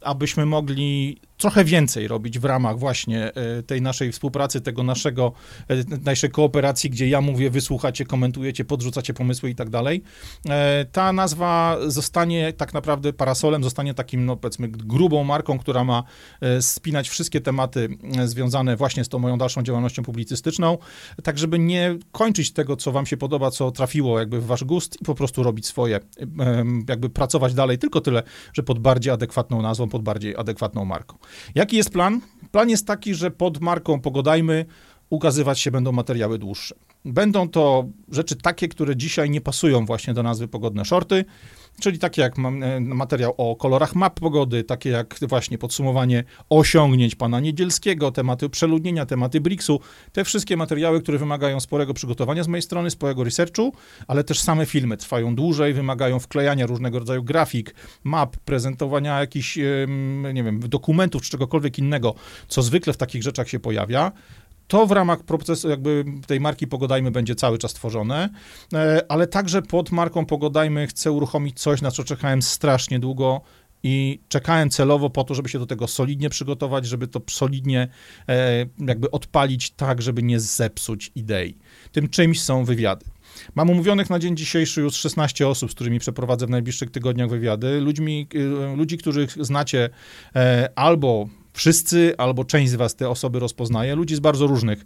abyśmy 0.01 0.47
mogli 0.47 1.21
trochę 1.37 1.65
więcej 1.65 2.09
robić 2.09 2.39
w 2.39 2.45
ramach 2.45 2.79
właśnie 2.79 3.35
e, 3.35 3.63
tej 3.63 3.83
naszej 3.83 4.13
współpracy, 4.13 4.61
tego 4.61 4.83
naszego, 4.83 5.33
e, 5.69 5.99
naszej 6.05 6.31
kooperacji, 6.31 6.91
gdzie 6.91 7.09
ja 7.09 7.21
mówię, 7.21 7.51
wysłuchacie, 7.51 8.05
komentujecie, 8.05 8.65
podrzucacie 8.65 9.15
pomysły 9.15 9.51
i 9.51 9.55
tak 9.55 9.71
dalej. 9.71 10.03
E, 10.49 10.85
ta 10.93 11.13
nazwa 11.13 11.77
zostanie 11.87 12.53
tak 12.53 12.75
naprawdę 12.75 13.13
parasolem, 13.13 13.65
zostanie 13.65 13.95
takim, 13.95 14.25
no 14.25 14.37
powiedzmy, 14.37 14.69
grubą 14.69 15.25
marką, 15.25 15.59
która 15.59 15.85
ma 15.85 16.03
spinać 16.61 17.09
wszystkie 17.09 17.41
tematy 17.41 17.89
związane 18.25 18.77
właśnie 18.77 19.05
z 19.05 19.09
tą 19.09 19.19
moją 19.19 19.39
dalszą 19.39 19.63
działalnością 19.63 20.03
publicystyczną, 20.03 20.79
tak 21.23 21.39
żeby 21.39 21.59
nie 21.59 21.99
kończyć 22.13 22.53
tego, 22.53 22.77
co 22.77 22.93
wam 22.93 23.07
się 23.07 23.17
podoba, 23.17 23.51
co 23.51 23.71
trafiło 23.71 24.19
jakby 24.19 24.41
w 24.41 24.47
wasz 24.47 24.65
gust 24.65 25.01
i 25.01 25.05
po 25.05 25.15
prostu 25.15 25.43
robić 25.43 25.67
swoje, 25.67 26.01
jakby 26.89 27.11
pracować 27.11 27.55
dalej, 27.55 27.79
tylko 27.79 28.01
tyle, 28.01 28.23
że 28.53 28.63
pod 28.63 28.79
bardziej 28.79 29.13
adekwatną 29.13 29.63
nazwą, 29.63 29.89
pod 29.89 30.03
bardziej 30.03 30.37
adekwatną 30.37 30.85
marką. 30.85 31.19
Jaki 31.55 31.77
jest 31.77 31.91
plan? 31.91 32.21
Plan 32.53 32.71
jest 32.71 32.87
taki, 32.87 33.15
że 33.15 33.31
pod 33.31 33.61
marką 33.61 34.01
Pogodajmy 34.01 34.67
ukazywać 35.11 35.61
się 35.61 35.71
będą 35.71 35.93
materiały 35.93 36.39
dłuższe. 36.39 36.75
Będą 37.05 37.49
to 37.49 37.85
rzeczy 38.09 38.37
takie, 38.37 38.69
które 38.69 38.97
dzisiaj 38.97 39.31
nie 39.31 39.41
pasują 39.41 39.87
właśnie 39.87 40.15
do 40.15 40.23
nazwy 40.23 40.49
Pogodne 40.49 40.85
Shorty, 40.85 41.25
czyli 41.81 41.99
takie 41.99 42.23
jak 42.23 42.39
e, 42.39 42.81
materiał 42.81 43.35
o 43.37 43.57
kolorach 43.57 43.95
map 43.95 44.21
pogody, 44.21 44.65
takie 44.65 44.91
jak 44.91 45.17
właśnie 45.23 45.59
podsumowanie 45.59 46.25
osiągnięć 46.51 47.15
pana 47.15 47.41
Niedzielskiego, 47.41 48.11
tematy 48.11 48.49
przeludnienia, 48.49 49.07
tematy 49.07 49.41
BRICS-u, 49.41 49.81
te 50.13 50.25
wszystkie 50.25 50.57
materiały, 50.57 51.03
które 51.03 51.19
wymagają 51.19 51.61
sporego 51.61 51.95
przygotowania 51.95 52.45
z 52.45 52.49
mojej 52.49 52.63
strony, 52.63 52.91
sporego 52.91 53.25
researchu, 53.25 53.73
ale 54.09 54.25
też 54.25 54.41
same 54.41 54.67
filmy 54.67 54.97
trwają 54.97 55.35
dłużej, 55.35 55.75
wymagają 55.75 56.19
wklejania 56.19 56.67
różnego 56.67 56.99
rodzaju 56.99 57.23
grafik, 57.23 57.75
map, 58.05 58.37
prezentowania 58.37 59.21
jakichś, 59.21 59.59
nie 60.35 60.45
wiem, 60.45 60.61
dokumentów 60.61 61.23
czy 61.23 61.31
czegokolwiek 61.31 61.79
innego, 61.79 62.15
co 62.49 62.63
zwykle 62.63 62.93
w 62.93 62.97
takich 62.97 63.23
rzeczach 63.23 63.49
się 63.49 63.61
pojawia. 63.61 64.13
To 64.69 64.87
w 64.87 64.93
ramach 64.93 65.23
procesu 65.23 65.69
jakby 65.69 66.05
tej 66.27 66.41
marki 66.41 66.67
Pogodajmy 66.67 67.11
będzie 67.11 67.35
cały 67.35 67.59
czas 67.59 67.75
tworzone, 67.75 68.29
e, 68.75 69.05
ale 69.09 69.27
także 69.27 69.63
pod 69.63 69.93
marką 69.93 70.27
Pogodajmy 70.27 70.87
chcę 70.87 71.13
uruchomić 71.13 71.61
coś, 71.61 71.83
na 71.83 71.91
co 71.91 72.05
czekałem 72.05 72.43
strasznie 72.43 72.99
długo 72.99 73.41
i 73.83 74.21
czekałem 74.29 74.71
celowo 74.71 75.11
po 75.11 75.25
to, 75.25 75.35
żeby 75.35 75.49
się 75.49 75.59
do 75.59 75.67
tego 75.67 75.89
solidnie 75.89 76.31
przygotować, 76.31 76.87
żeby 76.87 77.09
to 77.09 77.21
solidnie 77.31 77.89
e, 78.29 78.67
jakby 78.79 79.11
odpalić 79.11 79.71
tak, 79.71 80.03
żeby 80.03 80.23
nie 80.23 80.41
zepsuć 80.41 81.13
idei. 81.15 81.59
Tym 81.93 82.09
czymś 82.09 82.43
są 82.43 82.65
wywiady. 82.65 83.05
Mam 83.55 83.71
umówionych 83.71 84.11
na 84.11 84.19
dzień 84.19 84.37
dzisiejszy 84.37 84.81
już 84.81 84.95
16 84.95 85.49
osób, 85.49 85.71
z 85.71 85.75
którymi 85.75 85.99
przeprowadzę 85.99 86.47
w 86.47 86.51
najbliższych 86.51 86.91
tygodniach 86.91 87.29
wywiady. 87.29 87.81
Ludźmi, 87.81 88.29
e, 88.35 88.77
ludzi, 88.77 88.99
których 88.99 89.45
znacie 89.45 89.91
albo 90.75 91.29
wszyscy 91.55 92.15
albo 92.19 92.45
część 92.45 92.73
z 92.73 92.75
was 92.75 92.97
te 92.97 93.09
osoby 93.09 93.39
rozpoznaje. 93.39 93.95
Ludzi 93.95 94.15
z 94.15 94.21
bardzo 94.21 94.47
różnych, 94.47 94.85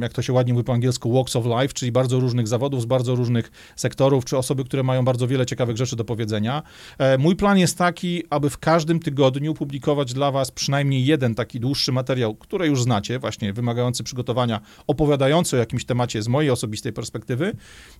jak 0.00 0.12
to 0.12 0.22
się 0.22 0.32
ładnie 0.32 0.52
mówi 0.52 0.64
po 0.64 0.72
angielsku, 0.72 1.12
walks 1.12 1.36
of 1.36 1.44
life, 1.46 1.74
czyli 1.74 1.92
bardzo 1.92 2.20
różnych 2.20 2.48
zawodów, 2.48 2.82
z 2.82 2.84
bardzo 2.84 3.14
różnych 3.14 3.50
sektorów, 3.76 4.24
czy 4.24 4.38
osoby, 4.38 4.64
które 4.64 4.82
mają 4.82 5.04
bardzo 5.04 5.26
wiele 5.26 5.46
ciekawych 5.46 5.76
rzeczy 5.76 5.96
do 5.96 6.04
powiedzenia. 6.04 6.62
E, 6.98 7.18
mój 7.18 7.36
plan 7.36 7.58
jest 7.58 7.78
taki, 7.78 8.22
aby 8.30 8.50
w 8.50 8.58
każdym 8.58 9.00
tygodniu 9.00 9.54
publikować 9.54 10.14
dla 10.14 10.30
was 10.30 10.50
przynajmniej 10.50 11.04
jeden 11.06 11.34
taki 11.34 11.60
dłuższy 11.60 11.92
materiał, 11.92 12.34
który 12.34 12.66
już 12.66 12.82
znacie, 12.82 13.18
właśnie 13.18 13.52
wymagający 13.52 14.04
przygotowania, 14.04 14.60
opowiadający 14.86 15.56
o 15.56 15.58
jakimś 15.58 15.84
temacie 15.84 16.22
z 16.22 16.28
mojej 16.28 16.50
osobistej 16.50 16.92
perspektywy 16.92 17.52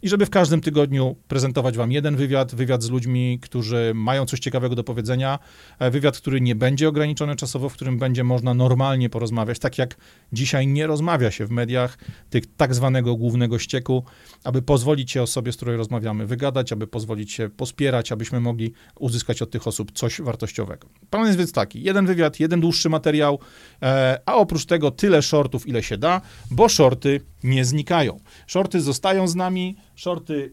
i 0.02 0.08
żeby 0.08 0.26
w 0.26 0.30
każdym 0.30 0.60
tygodniu 0.60 1.16
prezentować 1.28 1.76
wam 1.76 1.92
jeden 1.92 2.16
wywiad, 2.16 2.54
wywiad 2.54 2.82
z 2.82 2.90
ludźmi, 2.90 3.38
którzy 3.42 3.92
mają 3.94 4.26
coś 4.26 4.40
ciekawego 4.40 4.74
do 4.74 4.84
powiedzenia, 4.84 5.38
e, 5.78 5.90
wywiad, 5.90 6.16
który 6.16 6.40
nie 6.40 6.54
będzie 6.54 6.88
ograniczone 6.94 7.36
czasowo, 7.36 7.68
w 7.68 7.72
którym 7.72 7.98
będzie 7.98 8.24
można 8.24 8.54
normalnie 8.54 9.10
porozmawiać, 9.10 9.58
tak 9.58 9.78
jak 9.78 9.96
dzisiaj 10.32 10.66
nie 10.66 10.86
rozmawia 10.86 11.30
się 11.30 11.46
w 11.46 11.50
mediach 11.50 11.98
tych 12.30 12.56
tak 12.56 12.74
zwanego 12.74 13.16
głównego 13.16 13.58
ścieku, 13.58 14.04
aby 14.44 14.62
pozwolić 14.62 15.10
się 15.10 15.22
osobie, 15.22 15.52
z 15.52 15.56
której 15.56 15.76
rozmawiamy, 15.76 16.26
wygadać, 16.26 16.72
aby 16.72 16.86
pozwolić 16.86 17.32
się 17.32 17.48
pospierać, 17.48 18.12
abyśmy 18.12 18.40
mogli 18.40 18.72
uzyskać 18.98 19.42
od 19.42 19.50
tych 19.50 19.66
osób 19.66 19.92
coś 19.92 20.20
wartościowego. 20.20 20.88
Plan 21.10 21.26
jest 21.26 21.38
więc 21.38 21.52
taki, 21.52 21.82
jeden 21.82 22.06
wywiad, 22.06 22.40
jeden 22.40 22.60
dłuższy 22.60 22.88
materiał, 22.88 23.38
e, 23.82 24.20
a 24.26 24.34
oprócz 24.34 24.66
tego 24.66 24.90
tyle 24.90 25.22
shortów, 25.22 25.68
ile 25.68 25.82
się 25.82 25.98
da, 25.98 26.20
bo 26.50 26.68
shorty 26.68 27.20
nie 27.44 27.64
znikają. 27.64 28.20
Shorty 28.46 28.80
zostają 28.80 29.28
z 29.28 29.34
nami, 29.34 29.76
shorty 29.96 30.52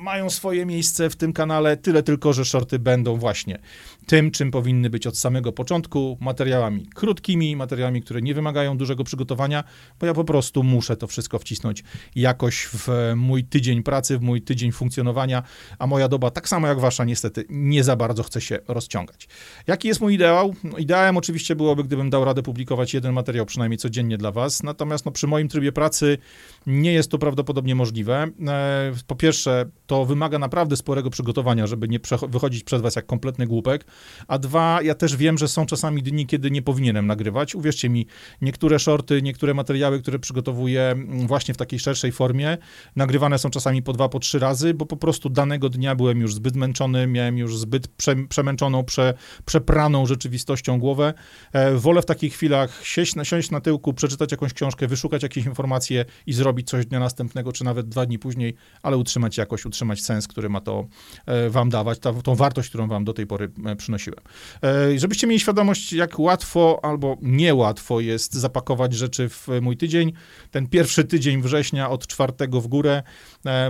mają 0.00 0.30
swoje 0.30 0.66
miejsce 0.66 1.10
w 1.10 1.16
tym 1.16 1.32
kanale, 1.32 1.76
tyle 1.76 2.02
tylko, 2.02 2.32
że 2.32 2.44
shorty 2.44 2.78
będą 2.78 3.16
właśnie 3.16 3.58
tym, 4.06 4.30
czym 4.30 4.50
powinny 4.50 4.90
być 4.90 5.06
od 5.06 5.18
samego 5.18 5.52
początku, 5.52 6.18
materiałami 6.20 6.86
krótkimi, 6.94 7.56
materiałami, 7.56 8.02
które 8.02 8.22
nie 8.22 8.34
wymagają 8.34 8.76
dużego 8.76 9.04
przygotowania, 9.04 9.64
bo 10.00 10.06
ja 10.06 10.14
po 10.14 10.24
prostu 10.24 10.62
muszę 10.62 10.96
to 10.96 11.06
wszystko 11.06 11.38
wcisnąć 11.38 11.84
jakoś 12.14 12.68
w 12.72 13.12
mój 13.16 13.44
tydzień 13.44 13.82
pracy, 13.82 14.18
w 14.18 14.20
mój 14.20 14.42
tydzień 14.42 14.72
funkcjonowania, 14.72 15.42
a 15.78 15.86
moja 15.86 16.08
doba, 16.08 16.30
tak 16.30 16.48
samo 16.48 16.66
jak 16.66 16.80
wasza, 16.80 17.04
niestety 17.04 17.44
nie 17.48 17.84
za 17.84 17.96
bardzo 17.96 18.22
chce 18.22 18.40
się 18.40 18.58
rozciągać. 18.68 19.28
Jaki 19.66 19.88
jest 19.88 20.00
mój 20.00 20.14
ideał? 20.14 20.54
No, 20.64 20.78
ideałem 20.78 21.16
oczywiście 21.16 21.56
byłoby, 21.56 21.84
gdybym 21.84 22.10
dał 22.10 22.24
radę 22.24 22.42
publikować 22.42 22.94
jeden 22.94 23.12
materiał 23.12 23.46
przynajmniej 23.46 23.78
codziennie 23.78 24.18
dla 24.18 24.32
was, 24.32 24.62
natomiast 24.62 25.06
no, 25.06 25.12
przy 25.12 25.26
moim 25.26 25.48
trybie 25.48 25.72
pracy 25.72 26.18
nie 26.66 26.92
jest 26.92 27.10
to 27.10 27.18
prawdopodobnie 27.18 27.74
możliwe. 27.74 28.28
E, 28.48 28.92
po 29.06 29.16
pierwsze, 29.16 29.66
to 29.90 30.04
wymaga 30.04 30.38
naprawdę 30.38 30.76
sporego 30.76 31.10
przygotowania, 31.10 31.66
żeby 31.66 31.88
nie 31.88 32.00
wychodzić 32.28 32.64
przed 32.64 32.82
was 32.82 32.96
jak 32.96 33.06
kompletny 33.06 33.46
głupek, 33.46 33.84
a 34.28 34.38
dwa, 34.38 34.82
ja 34.82 34.94
też 34.94 35.16
wiem, 35.16 35.38
że 35.38 35.48
są 35.48 35.66
czasami 35.66 36.02
dni, 36.02 36.26
kiedy 36.26 36.50
nie 36.50 36.62
powinienem 36.62 37.06
nagrywać. 37.06 37.54
Uwierzcie 37.54 37.88
mi, 37.88 38.06
niektóre 38.42 38.78
shorty, 38.78 39.22
niektóre 39.22 39.54
materiały, 39.54 40.02
które 40.02 40.18
przygotowuję 40.18 40.82
mm, 40.82 41.26
właśnie 41.26 41.54
w 41.54 41.56
takiej 41.56 41.78
szerszej 41.78 42.12
formie, 42.12 42.58
nagrywane 42.96 43.38
są 43.38 43.50
czasami 43.50 43.82
po 43.82 43.92
dwa, 43.92 44.08
po 44.08 44.18
trzy 44.18 44.38
razy, 44.38 44.74
bo 44.74 44.86
po 44.86 44.96
prostu 44.96 45.30
danego 45.30 45.68
dnia 45.68 45.94
byłem 45.94 46.20
już 46.20 46.34
zbyt 46.34 46.56
męczony, 46.56 47.06
miałem 47.06 47.38
już 47.38 47.58
zbyt 47.58 47.88
prze, 47.88 48.16
przemęczoną, 48.16 48.84
prze, 48.84 49.14
przepraną 49.44 50.06
rzeczywistością 50.06 50.78
głowę. 50.78 51.14
E, 51.52 51.74
wolę 51.74 52.02
w 52.02 52.06
takich 52.06 52.34
chwilach 52.34 52.80
siąść 52.82 53.14
na, 53.14 53.24
siąść 53.24 53.50
na 53.50 53.60
tyłku, 53.60 53.94
przeczytać 53.94 54.30
jakąś 54.32 54.52
książkę, 54.52 54.86
wyszukać 54.86 55.22
jakieś 55.22 55.46
informacje 55.46 56.04
i 56.26 56.32
zrobić 56.32 56.68
coś 56.68 56.86
dnia 56.86 57.00
następnego, 57.00 57.52
czy 57.52 57.64
nawet 57.64 57.88
dwa 57.88 58.06
dni 58.06 58.18
później, 58.18 58.54
ale 58.82 58.96
utrzymać 58.96 59.36
jakoś, 59.36 59.66
utrzymać 59.66 59.79
sens, 60.00 60.28
który 60.28 60.48
ma 60.48 60.60
to 60.60 60.86
e, 61.26 61.50
wam 61.50 61.70
dawać, 61.70 61.98
ta, 61.98 62.12
tą 62.12 62.34
wartość, 62.34 62.68
którą 62.68 62.88
wam 62.88 63.04
do 63.04 63.12
tej 63.12 63.26
pory 63.26 63.50
e, 63.66 63.76
przynosiłem. 63.76 64.20
E, 64.64 64.98
żebyście 64.98 65.26
mieli 65.26 65.40
świadomość, 65.40 65.92
jak 65.92 66.18
łatwo 66.18 66.80
albo 66.82 67.16
niełatwo 67.22 68.00
jest 68.00 68.34
zapakować 68.34 68.94
rzeczy 68.94 69.28
w 69.28 69.48
mój 69.60 69.76
tydzień. 69.76 70.12
Ten 70.50 70.66
pierwszy 70.66 71.04
tydzień 71.04 71.42
września 71.42 71.90
od 71.90 72.06
czwartego 72.06 72.60
w 72.60 72.66
górę 72.66 73.02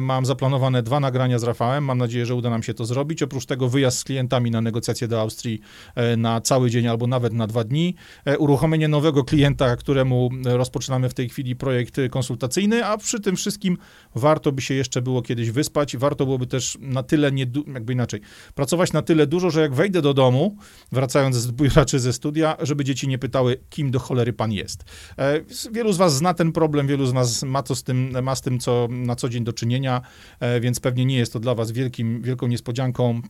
mam 0.01 0.27
zaplanowane 0.27 0.83
dwa 0.83 1.01
nagrania 1.01 1.39
z 1.39 1.43
Rafałem. 1.43 1.85
Mam 1.85 1.99
nadzieję, 1.99 2.27
że 2.27 2.35
uda 2.35 2.51
nam 2.51 2.63
się 2.63 2.75
to 2.75 2.85
zrobić. 2.85 3.23
Oprócz 3.23 3.47
tego 3.47 3.69
wyjazd 3.69 3.99
z 3.99 4.05
klientami 4.05 4.51
na 4.51 4.61
negocjacje 4.61 5.09
do 5.09 5.21
Austrii 5.21 5.61
e, 5.95 6.17
na 6.17 6.41
cały 6.41 6.71
dzień 6.71 6.87
albo 6.87 7.07
nawet 7.07 7.33
na 7.33 7.47
dwa 7.47 7.65
dni. 7.65 7.95
Uruchomienie 8.39 8.89
nowego 8.89 9.25
klienta, 9.25 9.77
któremu 9.77 10.31
rozpoczynamy 10.45 11.09
w 11.09 11.15
tej 11.15 11.29
chwili 11.29 11.57
projekt 11.57 11.97
konsultacyjny, 12.11 12.87
a 12.87 12.99
przy 12.99 13.21
tym 13.21 13.37
wszystkim 13.37 13.77
warto 14.15 14.53
by 14.53 14.63
się 14.63 14.75
jeszcze 14.75 15.03
było 15.03 15.23
kiedyś 15.23 15.51
wyspać. 15.51 15.97
Warto 15.97 16.25
byłoby 16.25 16.47
też 16.47 16.79
na 16.81 17.03
tyle, 17.03 17.33
nie, 17.33 17.47
jakby 17.75 17.93
inaczej, 17.93 18.21
pracować 18.55 18.93
na 18.93 19.03
tyle 19.03 19.27
dużo, 19.27 19.51
że 19.51 19.61
jak 19.61 19.75
wejdę 19.75 20.03
do 20.03 20.15
domu, 20.15 20.57
wracając 20.93 21.37
z 21.37 21.53
biura 21.53 21.85
czy 21.85 22.01
ze 22.01 22.13
studia, 22.13 22.57
żeby 22.61 22.85
dzieci 22.85 23.09
nie 23.09 23.19
pytały, 23.19 23.57
kim 23.71 23.91
do 23.91 23.99
cholery 23.99 24.33
pan 24.33 24.53
jest. 24.53 24.85
E, 25.19 25.41
wielu 25.73 25.93
z 25.93 25.97
was 25.97 26.17
zna 26.17 26.35
ten 26.35 26.53
problem, 26.53 26.87
wielu 26.87 27.07
z 27.07 27.13
was 27.13 27.43
ma, 27.43 27.63
to 27.63 27.75
z 27.75 27.83
tym, 27.83 28.23
ma 28.23 28.35
z 28.35 28.41
tym 28.41 28.59
co 28.59 28.89
na 28.91 29.17
co 29.17 29.29
dzień 29.29 29.45
do 29.45 29.53
czynienia, 29.61 30.01
e, 30.41 30.61
więc 30.61 30.81
pewnie 30.81 31.05
nie 31.05 31.17
jest 31.17 31.33
to 31.33 31.41
dla 31.41 31.55
was 31.55 31.71
wielkim, 31.71 32.23
wielką 32.23 32.47
niespodzianką 32.47 33.23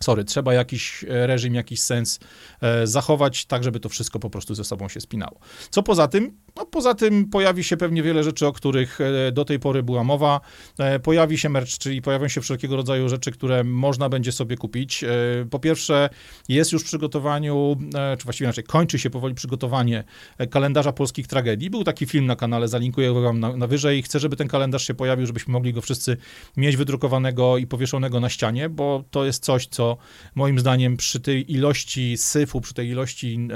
sorry, 0.00 0.24
trzeba 0.24 0.54
jakiś 0.54 1.04
e, 1.04 1.26
reżim, 1.26 1.54
jakiś 1.54 1.80
sens 1.82 2.20
e, 2.62 2.86
zachować, 2.86 3.44
tak 3.44 3.64
żeby 3.64 3.80
to 3.80 3.88
wszystko 3.88 4.18
po 4.18 4.30
prostu 4.30 4.54
ze 4.54 4.64
sobą 4.64 4.88
się 4.88 5.00
spinało. 5.00 5.38
Co 5.70 5.82
poza 5.82 6.08
tym? 6.08 6.36
No 6.58 6.66
poza 6.66 6.94
tym 6.94 7.30
pojawi 7.30 7.64
się 7.64 7.76
pewnie 7.76 8.02
wiele 8.02 8.24
rzeczy, 8.24 8.46
o 8.46 8.52
których 8.52 8.98
e, 9.00 9.32
do 9.32 9.44
tej 9.44 9.58
pory 9.58 9.82
była 9.82 10.04
mowa. 10.04 10.40
E, 10.78 10.98
pojawi 10.98 11.38
się 11.38 11.48
merch, 11.48 11.78
czyli 11.78 12.02
pojawią 12.02 12.28
się 12.28 12.40
wszelkiego 12.40 12.76
rodzaju 12.76 13.08
rzeczy, 13.08 13.30
które 13.30 13.64
można 13.64 14.08
będzie 14.08 14.32
sobie 14.32 14.56
kupić. 14.56 15.04
E, 15.04 15.08
po 15.50 15.58
pierwsze, 15.58 16.10
jest 16.48 16.72
już 16.72 16.82
w 16.82 16.84
przygotowaniu, 16.84 17.76
czy 18.18 18.24
właściwie 18.24 18.46
inaczej, 18.46 18.64
kończy 18.64 18.98
się 18.98 19.10
powoli 19.10 19.34
przygotowanie 19.34 20.04
kalendarza 20.50 20.92
polskich 20.92 21.26
tragedii. 21.26 21.70
Był 21.70 21.84
taki 21.84 22.06
film 22.06 22.26
na 22.26 22.36
kanale, 22.36 22.68
zalinkuję 22.68 23.12
wam 23.12 23.40
na, 23.40 23.56
na 23.56 23.66
wyżej. 23.66 24.02
Chcę, 24.02 24.20
żeby 24.20 24.36
ten 24.36 24.48
kalendarz 24.48 24.86
się 24.86 24.94
pojawił, 24.94 25.26
żebyśmy 25.26 25.52
mogli 25.52 25.72
go 25.72 25.80
wszyscy 25.80 26.16
mieć 26.56 26.76
wydrukowanego 26.76 27.58
i 27.58 27.66
powieszonego 27.66 28.20
na 28.20 28.28
ścianie, 28.28 28.68
bo 28.68 29.04
to 29.10 29.24
jest 29.24 29.44
coś, 29.44 29.66
co 29.66 29.96
moim 30.34 30.58
zdaniem 30.58 30.96
przy 30.96 31.20
tej 31.20 31.52
ilości 31.52 32.16
syfu, 32.16 32.60
przy 32.60 32.74
tej 32.74 32.88
ilości 32.88 33.48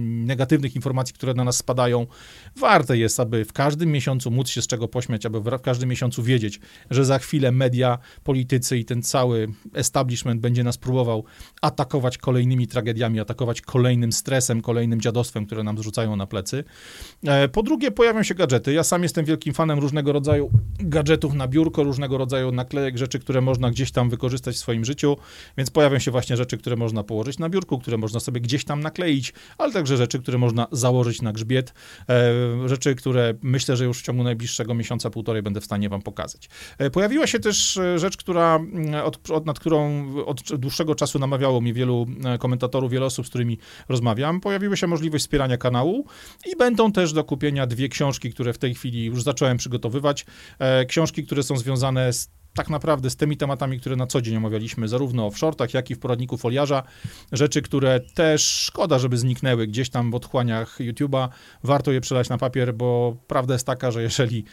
negatywnych 0.00 0.76
informacji, 0.76 1.14
które 1.14 1.34
na 1.34 1.44
nas 1.44 1.56
spadają, 1.56 2.06
warte 2.56 2.98
jest, 2.98 3.20
aby 3.20 3.44
w 3.44 3.52
każdym 3.52 3.92
miesiącu 3.92 4.30
móc 4.30 4.48
się 4.48 4.62
z 4.62 4.66
czego 4.66 4.88
pośmiać, 4.88 5.26
aby 5.26 5.40
w 5.40 5.58
każdym 5.58 5.88
miesiącu 5.88 6.22
wiedzieć, 6.22 6.60
że 6.90 7.04
za 7.04 7.18
chwilę 7.18 7.52
media, 7.52 7.98
politycy 8.24 8.78
i 8.78 8.84
ten 8.84 9.02
cały 9.02 9.48
establishment 9.74 10.40
będzie 10.40 10.64
nas 10.64 10.78
próbował 10.78 11.24
atakować 11.62 12.18
kolejnymi 12.18 12.66
tragediami, 12.66 13.20
atakować 13.20 13.60
kolejnym 13.60 14.12
stresem, 14.12 14.60
kolejnym 14.60 15.00
dziadostwem, 15.00 15.46
które 15.46 15.62
nam 15.62 15.78
zrzucają 15.78 16.16
na 16.16 16.26
plecy. 16.26 16.64
E, 17.26 17.48
Po 17.48 17.62
drugie, 17.62 17.90
pojawią 17.90 18.22
się 18.22 18.34
gadżety. 18.34 18.72
Ja 18.72 18.84
sam 18.84 19.02
jestem 19.02 19.24
wielkim 19.24 19.54
fanem 19.54 19.78
różnego 19.78 20.12
rodzaju 20.12 20.50
gadżetów 20.78 21.34
na 21.34 21.48
biurko, 21.48 21.82
różnego 21.82 22.18
rodzaju 22.18 22.52
naklejek, 22.52 22.98
rzeczy, 22.98 23.18
które 23.18 23.40
można 23.40 23.70
gdzieś 23.70 23.92
tam 23.92 24.10
wykorzystać 24.10 24.56
w 24.56 24.58
swoim 24.58 24.84
życiu, 24.84 25.16
więc 25.56 25.70
pojawią 25.70 25.98
się 25.98 26.10
właśnie 26.10 26.36
rzeczy, 26.36 26.58
które 26.58 26.76
można 26.76 27.02
położyć 27.02 27.38
na 27.38 27.48
biurku, 27.48 27.78
które 27.78 27.96
można 27.96 28.20
sobie 28.20 28.40
gdzieś 28.40 28.64
tam 28.64 28.80
nakleić, 28.80 29.32
ale 29.58 29.72
także 29.72 29.96
rzeczy, 29.96 30.18
które 30.18 30.38
można 30.38 30.66
założyć 30.72 31.22
na 31.22 31.32
grzbiet, 31.32 31.74
e, 32.08 32.32
rzeczy, 32.66 32.94
które 32.94 33.34
myślę, 33.42 33.76
że 33.76 33.84
już 33.84 33.98
w 33.98 34.02
ciągu 34.02 34.22
najbliższego 34.22 34.74
miesiąca, 34.74 35.10
półtorej 35.10 35.42
będę 35.42 35.60
w 35.60 35.64
stanie 35.64 35.88
wam 35.88 36.02
pokazać. 36.02 36.48
E, 36.78 36.90
Pojawiła 36.90 37.26
się 37.26 37.40
też 37.40 37.76
e, 37.76 37.98
rzecz, 37.98 38.16
która, 38.16 38.56
mm, 38.56 38.94
od, 39.04 39.30
od, 39.30 39.46
nad 39.46 39.58
którą 39.58 40.06
od 40.26 40.56
dłuższego 40.56 40.94
czasu 40.94 41.18
namawiało 41.18 41.60
mi 41.60 41.72
wielu 41.72 42.06
e, 42.24 42.38
komentatorów, 42.38 42.90
wiele 42.90 43.06
osób, 43.06 43.26
z 43.26 43.28
którymi 43.28 43.58
rozmawiam. 43.88 44.40
Pojawiła 44.40 44.76
się 44.76 44.86
możliwość 44.86 45.24
wspierania 45.24 45.56
kanału 45.56 46.06
i 46.52 46.56
będą 46.56 46.92
też 46.92 47.12
do 47.12 47.24
kupienia 47.24 47.66
dwie 47.66 47.88
książki, 47.88 48.32
które 48.32 48.52
w 48.52 48.58
tej 48.58 48.74
chwili 48.74 49.04
już 49.04 49.22
zacząłem 49.22 49.56
przygotowywać. 49.56 50.26
Książki, 50.88 51.24
które 51.24 51.42
są 51.42 51.56
związane 51.56 52.12
z 52.12 52.30
tak 52.54 52.70
naprawdę 52.70 53.10
z 53.10 53.16
tymi 53.16 53.36
tematami, 53.36 53.80
które 53.80 53.96
na 53.96 54.06
co 54.06 54.22
dzień 54.22 54.36
omawialiśmy, 54.36 54.88
zarówno 54.88 55.30
w 55.30 55.38
shortach, 55.38 55.74
jak 55.74 55.90
i 55.90 55.94
w 55.94 55.98
poradniku 55.98 56.36
foliarza. 56.36 56.82
Rzeczy, 57.32 57.62
które 57.62 58.00
też 58.00 58.44
szkoda, 58.44 58.98
żeby 58.98 59.18
zniknęły 59.18 59.66
gdzieś 59.66 59.90
tam 59.90 60.10
w 60.10 60.14
otchłaniach 60.14 60.78
YouTube'a. 60.80 61.28
Warto 61.62 61.92
je 61.92 62.00
przelać 62.00 62.28
na 62.28 62.38
papier, 62.38 62.74
bo 62.74 63.16
prawda 63.26 63.54
jest 63.54 63.66
taka, 63.66 63.90
że 63.90 64.02
jeżeli 64.02 64.44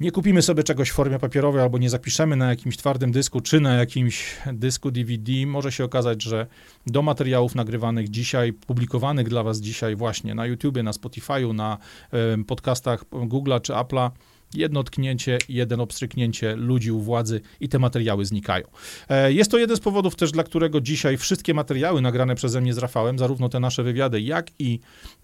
nie 0.00 0.10
kupimy 0.10 0.42
sobie 0.42 0.62
czegoś 0.62 0.90
w 0.90 0.92
formie 0.92 1.18
papierowej 1.18 1.62
albo 1.62 1.78
nie 1.78 1.90
zapiszemy 1.90 2.36
na 2.36 2.50
jakimś 2.50 2.76
twardym 2.76 3.12
dysku 3.12 3.40
czy 3.40 3.60
na 3.60 3.74
jakimś 3.74 4.36
dysku 4.52 4.90
DVD, 4.90 5.32
może 5.46 5.72
się 5.72 5.84
okazać, 5.84 6.22
że 6.22 6.46
do 6.86 7.02
materiałów 7.02 7.54
nagrywanych 7.54 8.08
dzisiaj, 8.08 8.52
publikowanych 8.52 9.28
dla 9.28 9.42
Was 9.42 9.60
dzisiaj 9.60 9.96
właśnie 9.96 10.34
na 10.34 10.46
YouTubie, 10.46 10.82
na 10.82 10.90
Spotify'u, 10.90 11.54
na 11.54 11.78
podcastach 12.46 13.04
Google'a 13.10 13.60
czy 13.60 13.72
Apple'a, 13.72 14.10
jedno 14.54 14.82
tknięcie, 14.82 15.38
jeden 15.48 15.80
obstryknięcie 15.80 16.56
ludzi 16.56 16.92
u 16.92 17.00
władzy 17.00 17.40
i 17.60 17.68
te 17.68 17.78
materiały 17.78 18.24
znikają. 18.24 18.64
E, 19.08 19.32
Jest 19.32 19.50
to 19.50 19.58
jeden 19.58 19.76
z 19.76 19.80
powodów 19.80 20.16
też, 20.16 20.32
dla 20.32 20.44
którego 20.44 20.80
dzisiaj 20.80 21.16
wszystkie 21.16 21.54
materiały 21.54 22.02
nagrane 22.02 22.34
przeze 22.34 22.60
mnie 22.60 22.74
z 22.74 22.78
Rafałem, 22.78 23.18
zarówno 23.18 23.48
te 23.48 23.60
nasze 23.60 23.82
wywiady, 23.82 24.20
jak 24.20 24.50
i 24.58 24.80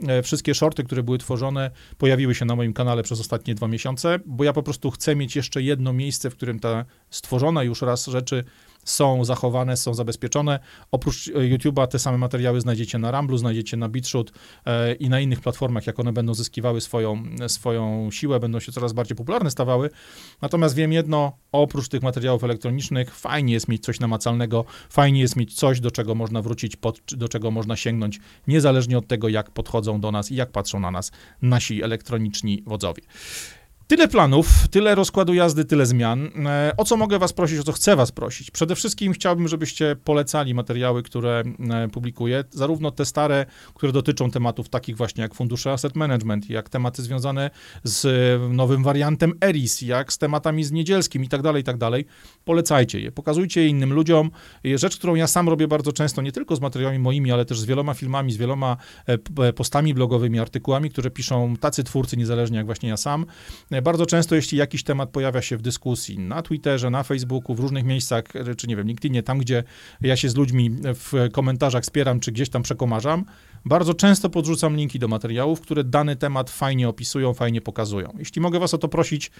e, 0.09 0.23
wszystkie 0.23 0.55
shorty, 0.55 0.85
które 0.85 1.03
były 1.03 1.19
tworzone, 1.19 1.71
pojawiły 1.99 2.35
się 2.35 2.45
na 2.45 2.57
moim 2.57 2.73
kanale 2.73 3.03
przez 3.03 3.21
ostatnie 3.21 3.55
dwa 3.55 3.69
miesiące, 3.69 4.19
bo 4.27 4.45
ja 4.45 4.53
po 4.53 4.63
prostu 4.63 4.91
chcę 4.91 5.17
mieć 5.17 5.37
jeszcze 5.37 5.63
jedno 5.63 5.93
miejsce, 5.93 6.31
w 6.31 6.37
którym 6.37 6.61
te 6.61 6.85
stworzone 7.11 7.65
już 7.65 7.83
raz 7.83 8.07
rzeczy 8.07 8.45
są 8.85 9.25
zachowane, 9.25 9.77
są 9.77 9.95
zabezpieczone. 9.95 10.59
Oprócz 10.91 11.29
e, 11.29 11.31
YouTube'a 11.31 11.87
te 11.87 11.99
same 11.99 12.19
materiały 12.19 12.61
znajdziecie 12.61 12.99
na 12.99 13.11
Ramblu, 13.11 13.37
znajdziecie 13.37 13.77
na 13.77 13.89
BitShoot 13.89 14.33
e, 14.67 14.95
i 14.95 15.09
na 15.09 15.21
innych 15.21 15.41
platformach, 15.41 15.87
jak 15.87 16.01
one 16.01 16.13
będą 16.13 16.35
zyskiwały 16.35 16.81
swoją, 16.81 17.25
swoją 17.49 18.11
siłę, 18.11 18.41
będą 18.41 18.61
się 18.61 18.73
coraz 18.73 18.93
bardziej 18.93 19.17
popularne 19.17 19.51
stawały. 19.51 19.91
Natomiast 20.43 20.75
wiem 20.75 20.93
jedno, 20.93 21.33
oprócz 21.53 21.89
tych 21.89 22.03
materiałów 22.03 22.45
elektronicznych, 22.45 23.15
fajnie 23.15 23.53
jest 23.53 23.69
mieć 23.69 23.85
coś 23.85 24.01
namacalnego, 24.01 24.65
fajnie 24.89 25.21
jest 25.21 25.37
mieć 25.37 25.55
coś, 25.55 25.81
do 25.81 25.91
czego 25.91 26.15
można 26.15 26.43
wrócić, 26.43 26.77
pod, 26.77 27.01
do 27.09 27.29
czego 27.29 27.51
można 27.51 27.77
sięgnąć, 27.77 28.21
niezależnie 28.47 28.99
od 28.99 29.07
tego, 29.07 29.29
jak 29.29 29.51
podchodzą 29.51 30.01
do 30.01 30.13
nas 30.13 30.31
i 30.31 30.35
jak 30.35 30.51
patrzą 30.51 30.81
na 30.81 30.91
nas 30.91 31.13
nasi 31.43 31.83
elektroniczni 31.83 32.63
wodzowie. 32.67 33.03
Tyle 33.87 34.09
planów, 34.09 34.69
tyle 34.71 34.95
rozkładu 34.95 35.35
jazdy, 35.35 35.65
tyle 35.65 35.87
zmian. 35.87 36.31
E, 36.47 36.73
O 36.77 36.85
co 36.85 36.97
mogę 36.97 37.19
Was 37.19 37.33
prosić, 37.33 37.59
o 37.59 37.63
co 37.63 37.73
chcę 37.73 37.97
Was 37.97 38.13
prosić? 38.13 38.51
Przede 38.51 38.75
wszystkim 38.75 39.13
chciałbym, 39.13 39.49
żebyście 39.49 39.97
polecali 40.05 40.55
materiały, 40.55 41.03
które 41.03 41.43
e, 41.71 41.89
publikuję, 41.89 42.45
zarówno 42.51 42.91
te 42.91 43.05
stare, 43.05 43.47
które 43.75 43.93
dotyczą 43.93 44.31
tematów 44.31 44.69
takich 44.69 44.97
właśnie 44.97 45.23
jak 45.23 45.35
fundusze 45.35 45.73
asset 45.73 45.97
management, 45.97 46.51
jak 46.51 46.69
tematy 46.69 47.03
związane 47.03 47.51
z 47.85 48.05
e, 48.05 48.49
nowym 48.55 48.83
wariantem 48.83 49.33
ERIS, 49.41 49.83
jak 49.83 50.13
z 50.13 50.19
tematami 50.19 50.65
z 50.65 50.73
niedzielskim 50.73 51.25
i 51.25 51.29
tak 51.29 51.43
dalej, 51.43 51.61
i 51.61 51.65
tak 51.65 51.77
dalej. 51.77 52.05
Polecajcie 52.45 53.01
je, 53.01 53.13
pokazujcie 53.13 53.63
je 53.63 53.69
innym 53.69 53.93
ludziom. 53.93 54.31
Rzecz, 54.75 54.97
którą 54.97 55.15
ja 55.15 55.27
sam 55.27 55.49
robię 55.49 55.69
bardzo 55.69 55.93
często, 55.93 56.23
nie 56.23 56.33
tylko 56.33 56.57
z 56.57 56.61
materiałami 56.61 56.99
moimi, 56.99 57.33
ale 57.33 57.45
też 57.45 57.61
z 57.61 57.65
wieloma 57.65 57.95
filmami, 57.95 58.33
z 58.33 58.37
wieloma 58.37 58.77
postami 59.57 59.95
blogowymi, 59.95 60.39
artykułami, 60.39 60.91
które 60.91 61.11
piszą 61.11 61.57
tacy 61.57 61.85
twórcy, 61.85 62.17
niezależnie 62.17 62.57
jak 62.57 62.67
właśnie 62.67 62.89
ja 62.89 62.97
sam. 62.97 63.27
E, 63.73 63.83
Bardzo 63.83 64.07
często, 64.07 64.35
jeśli 64.35 64.59
jakiś 64.59 64.85
temat 64.85 65.11
pojawia 65.11 65.43
się 65.43 65.57
w 65.57 65.63
dyskusji 65.63 66.19
na 66.19 66.43
Twitterze, 66.43 66.91
na 66.91 67.03
Facebooku, 67.03 67.55
w 67.55 67.61
różnych 67.61 67.85
miejscach, 67.85 68.25
e, 68.37 68.55
czy 68.55 68.67
nie 68.67 68.77
wiem, 68.77 68.87
LinkedInie, 68.87 69.23
tam 69.23 69.39
gdzie 69.39 69.65
ja 70.01 70.17
się 70.17 70.29
z 70.29 70.37
ludźmi 70.37 70.71
w 70.83 71.29
komentarzach 71.33 71.85
spieram, 71.85 72.21
czy 72.21 72.33
gdzieś 72.33 72.49
tam 72.49 72.63
przekomarzam, 72.63 73.25
bardzo 73.65 73.95
często 73.95 74.31
podrzucam 74.31 74.77
linki 74.77 74.99
do 74.99 75.09
materiałów, 75.09 75.61
które 75.61 75.85
dany 75.85 76.17
temat 76.17 76.51
fajnie 76.51 76.89
opisują, 76.89 77.35
fajnie 77.35 77.61
pokazują. 77.61 78.15
Jeśli 78.19 78.43
mogę 78.43 78.59
Was 78.59 78.75
o 78.75 78.79
to 78.79 78.89
prosić, 78.89 79.31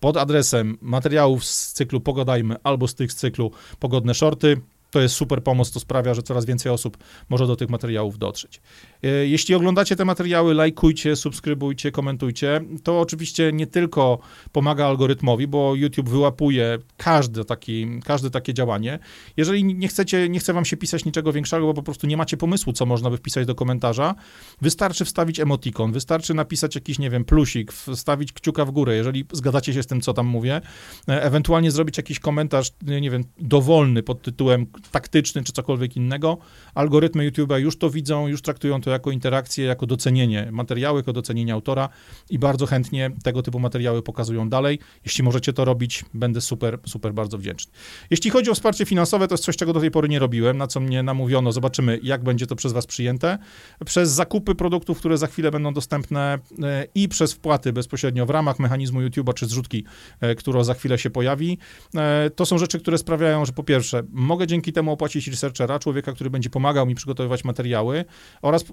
pod 0.00 0.16
adresem 0.16 0.78
materiałów 0.80 1.44
z 1.44 1.72
cyklu 1.72 2.00
Pogadajmy 2.00 2.56
albo 2.62 2.88
z 2.88 2.94
tych 2.94 3.12
z 3.12 3.16
cyklu 3.16 3.50
Pogodne 3.78 4.14
Shorty, 4.14 4.60
to 4.90 5.00
jest 5.00 5.14
super 5.14 5.42
pomoc, 5.42 5.70
to 5.70 5.80
sprawia, 5.80 6.14
że 6.14 6.22
coraz 6.22 6.44
więcej 6.44 6.72
osób 6.72 6.96
może 7.28 7.46
do 7.46 7.56
tych 7.56 7.70
materiałów 7.70 8.18
dotrzeć. 8.18 8.60
E, 9.02 9.08
Jeśli 9.08 9.54
oglądacie 9.54 9.96
te 9.96 10.04
materiały, 10.04 10.54
lajkujcie, 10.54 11.16
subskrybujcie, 11.16 11.92
komentujcie. 11.92 12.60
To 12.82 13.00
oczywiście 13.00 13.52
nie 13.52 13.66
tylko 13.66 14.18
pomaga 14.52 14.86
algorytmowi, 14.86 15.46
bo 15.46 15.74
YouTube 15.74 16.08
wyłapuje 16.08 16.78
każde, 16.96 17.44
taki, 17.44 18.00
każde 18.04 18.30
takie 18.30 18.54
działanie. 18.54 18.98
Jeżeli 19.36 19.64
nie 19.64 19.88
chcecie, 19.88 20.28
nie 20.28 20.40
chce 20.40 20.52
wam 20.52 20.64
się 20.64 20.76
pisać 20.76 21.04
niczego 21.04 21.32
większego, 21.32 21.66
bo 21.66 21.74
po 21.74 21.82
prostu 21.82 22.06
nie 22.06 22.16
macie 22.16 22.36
pomysłu, 22.36 22.72
co 22.72 22.86
można 22.86 23.10
by 23.10 23.16
wpisać 23.16 23.46
do 23.46 23.54
komentarza, 23.54 24.14
wystarczy 24.60 25.04
wstawić 25.04 25.40
emotikon, 25.40 25.92
wystarczy 25.92 26.34
napisać 26.34 26.74
jakiś, 26.74 26.98
nie 26.98 27.10
wiem, 27.10 27.24
plusik, 27.24 27.72
wstawić 27.72 28.32
kciuka 28.32 28.64
w 28.64 28.70
górę, 28.70 28.96
jeżeli 28.96 29.24
zgadzacie 29.32 29.74
się 29.74 29.82
z 29.82 29.86
tym, 29.86 30.00
co 30.00 30.12
tam 30.12 30.26
mówię, 30.26 30.60
e, 31.08 31.22
ewentualnie 31.22 31.70
zrobić 31.70 31.96
jakiś 31.96 32.20
komentarz, 32.20 32.72
nie 32.82 33.10
wiem, 33.10 33.24
dowolny 33.38 34.02
pod 34.02 34.22
tytułem 34.22 34.66
taktyczny 34.90 35.44
czy 35.44 35.52
cokolwiek 35.52 35.96
innego. 35.96 36.38
Algorytmy 36.74 37.30
YouTube'a 37.30 37.58
już 37.58 37.78
to 37.78 37.90
widzą, 37.90 38.26
już 38.28 38.42
traktują 38.42 38.80
to 38.80 38.90
jako 38.90 39.10
interakcję, 39.10 39.64
jako 39.64 39.86
docenienie 39.86 40.48
materiału, 40.52 40.96
jako 40.96 41.12
docenienie 41.12 41.52
autora 41.52 41.88
i 42.30 42.38
bardzo 42.38 42.66
chętnie 42.66 43.10
tego 43.22 43.42
typu 43.42 43.60
materiały 43.60 44.02
pokazują 44.02 44.48
dalej. 44.48 44.78
Jeśli 45.04 45.24
możecie 45.24 45.52
to 45.52 45.64
robić, 45.64 46.04
będę 46.14 46.40
super, 46.40 46.78
super 46.86 47.14
bardzo 47.14 47.38
wdzięczny. 47.38 47.72
Jeśli 48.10 48.30
chodzi 48.30 48.50
o 48.50 48.54
wsparcie 48.54 48.84
finansowe, 48.84 49.28
to 49.28 49.34
jest 49.34 49.44
coś, 49.44 49.56
czego 49.56 49.72
do 49.72 49.80
tej 49.80 49.90
pory 49.90 50.08
nie 50.08 50.18
robiłem, 50.18 50.58
na 50.58 50.66
co 50.66 50.80
mnie 50.80 51.02
namówiono. 51.02 51.52
Zobaczymy, 51.52 52.00
jak 52.02 52.24
będzie 52.24 52.46
to 52.46 52.56
przez 52.56 52.72
Was 52.72 52.86
przyjęte. 52.86 53.38
Przez 53.84 54.10
zakupy 54.10 54.54
produktów, 54.54 54.98
które 54.98 55.18
za 55.18 55.26
chwilę 55.26 55.50
będą 55.50 55.74
dostępne 55.74 56.38
e, 56.62 56.86
i 56.94 57.08
przez 57.08 57.32
wpłaty 57.32 57.72
bezpośrednio 57.72 58.26
w 58.26 58.30
ramach 58.30 58.58
mechanizmu 58.58 59.00
YouTube'a 59.00 59.34
czy 59.34 59.46
zrzutki, 59.46 59.84
e, 60.20 60.34
która 60.34 60.64
za 60.64 60.74
chwilę 60.74 60.98
się 60.98 61.10
pojawi. 61.10 61.58
E, 61.96 62.30
To 62.30 62.46
są 62.46 62.58
rzeczy, 62.58 62.80
które 62.80 62.98
sprawiają, 62.98 63.44
że 63.44 63.52
po 63.52 63.62
pierwsze, 63.62 64.02
mogę 64.12 64.46
dzięki 64.46 64.69
temu 64.72 64.92
opłacić 64.92 65.28
researchera, 65.28 65.78
człowieka, 65.78 66.12
który 66.12 66.30
będzie 66.30 66.50
pomagał 66.50 66.86
mi 66.86 66.94
przygotowywać 66.94 67.44
materiały 67.44 68.04
oraz 68.42 68.64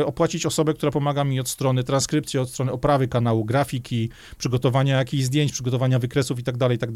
e, 0.00 0.06
opłacić 0.06 0.46
osobę, 0.46 0.74
która 0.74 0.92
pomaga 0.92 1.24
mi 1.24 1.40
od 1.40 1.48
strony 1.48 1.84
transkrypcji, 1.84 2.38
od 2.38 2.50
strony 2.50 2.72
oprawy 2.72 3.08
kanału, 3.08 3.44
grafiki, 3.44 4.10
przygotowania 4.38 4.96
jakichś 4.96 5.24
zdjęć, 5.24 5.52
przygotowania 5.52 5.98
wykresów 5.98 6.38
i 6.38 6.42
tak 6.42 6.56
dalej, 6.56 6.76
i 6.76 6.78
tak. 6.78 6.90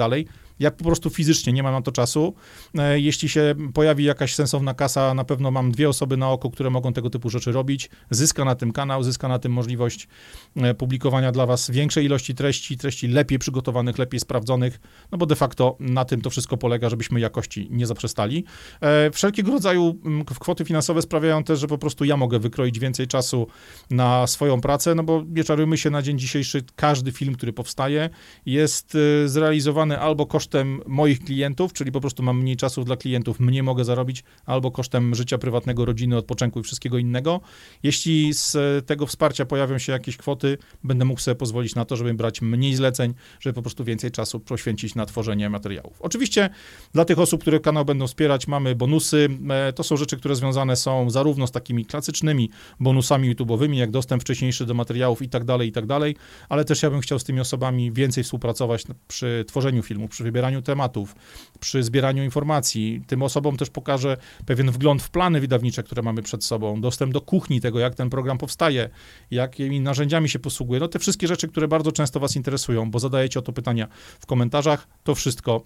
Ja 0.59 0.70
po 0.70 0.85
prostu 0.85 1.11
fizycznie 1.11 1.53
nie 1.53 1.62
mam 1.62 1.73
na 1.73 1.83
to 1.83 1.92
czasu. 1.92 2.35
E, 2.79 3.01
Jeśli 3.01 3.29
się 3.29 3.55
pojawi 3.75 4.05
jakaś 4.05 4.35
sensowna 4.35 4.75
kasa, 4.75 5.14
na 5.14 5.25
pewno 5.25 5.51
mam 5.51 5.73
dwie 5.73 5.88
osoby 5.88 6.16
na 6.16 6.31
oko, 6.31 6.51
które 6.51 6.70
mogą 6.70 6.92
tego 6.92 7.11
typu 7.11 7.31
rzeczy 7.31 7.53
robić. 7.53 7.90
Zyska 8.11 8.44
na 8.44 8.55
tym 8.55 8.73
kanał, 8.73 9.03
zyska 9.03 9.29
na 9.29 9.38
tym 9.38 9.53
możliwość 9.53 10.09
e, 10.57 10.75
publikowania 10.75 11.33
dla 11.33 11.46
was 11.46 11.70
większej 11.70 12.05
ilości 12.05 12.35
treści, 12.35 12.77
treści 12.77 13.09
lepiej 13.09 13.38
przygotowanych, 13.38 13.99
lepiej 13.99 14.20
sprawdzonych, 14.20 14.81
no 15.12 15.18
bo 15.18 15.27
de 15.27 15.37
facto 15.37 15.77
na 15.81 16.05
tym 16.05 16.20
to 16.20 16.31
wszystko 16.31 16.57
polega, 16.57 16.88
żebyśmy 16.88 17.20
jakości 17.20 17.68
nie 17.70 17.87
zaprzestali. 17.87 18.44
E, 18.81 19.11
Wszelkiego 19.11 19.53
rodzaju 19.53 19.99
mm, 20.05 20.25
kwoty 20.25 20.65
finansowe 20.65 21.03
sprawiają 21.03 21.45
też, 21.45 21.61
że 21.61 21.67
po 21.67 21.79
prostu 21.79 22.05
ja 22.05 22.17
mogę 22.17 22.39
wykroić 22.39 22.79
więcej 22.79 23.07
czasu 23.07 23.47
na 23.91 24.27
swoją 24.27 24.61
pracę, 24.61 24.95
no 24.95 25.03
bo 25.03 25.25
nie 25.29 25.45
czarujmy 25.45 25.79
się 25.79 25.91
na 25.91 26.03
dzień 26.03 26.19
dzisiejszy, 26.19 26.63
każdy 26.77 27.13
film, 27.13 27.35
który 27.35 27.53
powstaje 27.53 28.11
jest 28.47 28.97
e, 29.25 29.29
zrealizowany 29.29 29.99
albo 29.99 30.27
kosztem 30.27 30.81
moich 30.87 31.25
klientów, 31.25 31.73
czyli 31.73 31.93
po 31.93 32.01
prostu 32.01 32.23
mam 32.23 32.41
mniej 32.41 32.57
czasu 32.57 32.85
dla 32.85 32.97
klientów, 32.97 33.41
mniej 33.41 33.63
mogę 33.63 33.85
zarobić, 33.85 34.25
albo 34.47 34.71
kosztem 34.71 35.15
życia 35.15 35.39
prywatnego, 35.39 35.85
rodziny, 35.85 36.17
odpoczynku 36.17 36.61
i 36.61 36.63
wszystkiego 36.63 36.99
innego. 36.99 37.41
Jeśli 37.83 38.35
z 38.35 38.57
e, 38.57 38.83
tego 38.83 39.07
wsparcia 39.07 39.45
pojawią 39.47 39.79
się 39.79 39.93
jakieś 39.93 40.17
kwoty, 40.17 40.59
będę 40.85 41.05
mógł 41.05 41.21
sobie 41.21 41.35
pozwolić 41.35 41.75
na 41.75 41.85
to, 41.85 41.97
żeby 41.97 42.15
brać 42.15 42.43
mniej 42.43 42.75
zleceń, 42.75 43.15
żeby 43.41 43.55
po 43.55 43.63
prostu 43.63 43.85
więcej 43.85 44.11
czasu 44.11 44.41
poświęcić 44.41 44.95
na 44.95 45.07
tworzenie 45.07 45.51
materiałów. 45.51 46.03
Oczywiście 46.03 46.51
dla 46.93 47.05
tych 47.05 47.19
osób, 47.19 47.41
które 47.41 47.61
kanał 47.61 47.85
będą 47.85 48.07
wspierać, 48.07 48.39
mamy 48.46 48.74
bonusy. 48.74 49.29
E, 49.50 49.72
to 49.72 49.83
są 49.83 49.96
rzeczy, 49.96 50.16
które 50.16 50.37
związane 50.37 50.76
są 50.76 51.11
zarówno 51.11 51.46
z 51.46 51.50
takimi 51.50 51.87
klasycznymi 51.87 52.50
bonusami 52.81 53.35
YouTube'owymi, 53.35 53.74
jak 53.74 53.90
dostęp 53.90 54.22
wcześniejszy 54.22 54.66
do 54.66 54.74
materiałów 54.74 55.22
i 55.22 55.29
tak 55.29 55.44
dalej, 55.44 55.68
i 55.68 55.72
tak 55.72 55.87
dalej, 55.87 56.16
ale 56.48 56.64
też 56.64 56.83
ja 56.83 56.90
bym 56.90 57.00
chciał 57.00 57.18
z 57.18 57.24
tymi 57.24 57.40
osobami 57.40 57.92
więcej 57.92 58.24
współpracować 58.24 58.85
przy 59.09 59.44
tworzeniu 59.48 59.83
filmu, 59.83 60.09
przy 60.09 60.24
wybieraniu 60.24 60.62
tematów, 60.62 61.14
przy 61.61 61.83
zbieraniu 61.83 62.24
informacji. 62.24 63.03
Tym 63.07 63.22
osobom 63.22 63.57
też 63.57 63.70
pokażę 63.70 64.16
pewien 64.46 64.70
wgląd 64.70 65.03
w 65.03 65.11
plany 65.11 65.40
wydawnicze, 65.40 65.83
które 65.83 66.03
mamy 66.03 66.22
przed 66.22 66.44
sobą, 66.44 66.81
dostęp 66.81 67.12
do 67.12 67.20
kuchni 67.20 67.61
tego, 67.61 67.79
jak 67.79 67.94
ten 67.94 68.11
program 68.11 68.38
powstaje, 68.38 68.90
jakimi 69.31 69.81
narzędziami 69.81 70.29
się 70.29 70.38
posługuje. 70.38 70.81
No 70.81 70.88
te 70.88 70.98
wszystkie 70.98 71.26
rzeczy, 71.26 71.48
które 71.48 71.68
bardzo 71.68 71.92
często 71.92 72.20
was 72.20 72.37
interesują, 72.37 72.90
bo 72.90 72.98
zadajecie 72.98 73.38
o 73.38 73.42
to 73.42 73.53
pytania 73.53 73.88
w 74.20 74.26
komentarzach, 74.26 74.88
to 75.05 75.14
wszystko 75.14 75.64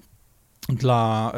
dla 0.68 1.32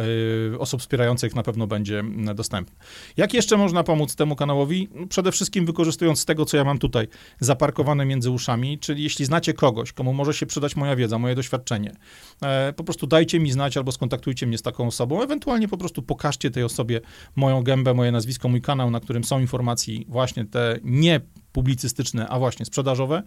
y, 0.54 0.58
osób 0.58 0.80
wspierających 0.80 1.34
na 1.34 1.42
pewno 1.42 1.66
będzie 1.66 2.04
dostępny. 2.34 2.76
Jak 3.16 3.34
jeszcze 3.34 3.56
można 3.56 3.84
pomóc 3.84 4.16
temu 4.16 4.36
kanałowi? 4.36 4.88
Przede 5.08 5.32
wszystkim 5.32 5.66
wykorzystując 5.66 6.24
tego, 6.24 6.44
co 6.44 6.56
ja 6.56 6.64
mam 6.64 6.78
tutaj 6.78 7.08
zaparkowane 7.40 8.04
między 8.04 8.30
uszami, 8.30 8.78
czyli 8.78 9.02
jeśli 9.02 9.24
znacie 9.24 9.54
kogoś, 9.54 9.92
komu 9.92 10.12
może 10.12 10.34
się 10.34 10.46
przydać 10.46 10.76
moja 10.76 10.96
wiedza, 10.96 11.18
moje 11.18 11.34
doświadczenie, 11.34 11.96
e, 12.42 12.72
po 12.72 12.84
prostu 12.84 13.06
dajcie 13.06 13.40
mi 13.40 13.52
znać 13.52 13.76
albo 13.76 13.92
skontaktujcie 13.92 14.46
mnie 14.46 14.58
z 14.58 14.62
taką 14.62 14.86
osobą, 14.86 15.22
ewentualnie 15.22 15.68
po 15.68 15.76
prostu 15.76 16.02
pokażcie 16.02 16.50
tej 16.50 16.62
osobie 16.62 17.00
moją 17.36 17.62
gębę, 17.62 17.94
moje 17.94 18.12
nazwisko, 18.12 18.48
mój 18.48 18.62
kanał, 18.62 18.90
na 18.90 19.00
którym 19.00 19.24
są 19.24 19.40
informacje 19.40 19.98
właśnie 20.08 20.44
te 20.44 20.78
nie 20.84 21.20
publicystyczne, 21.56 22.28
a 22.28 22.38
właśnie 22.38 22.66
sprzedażowe. 22.66 23.22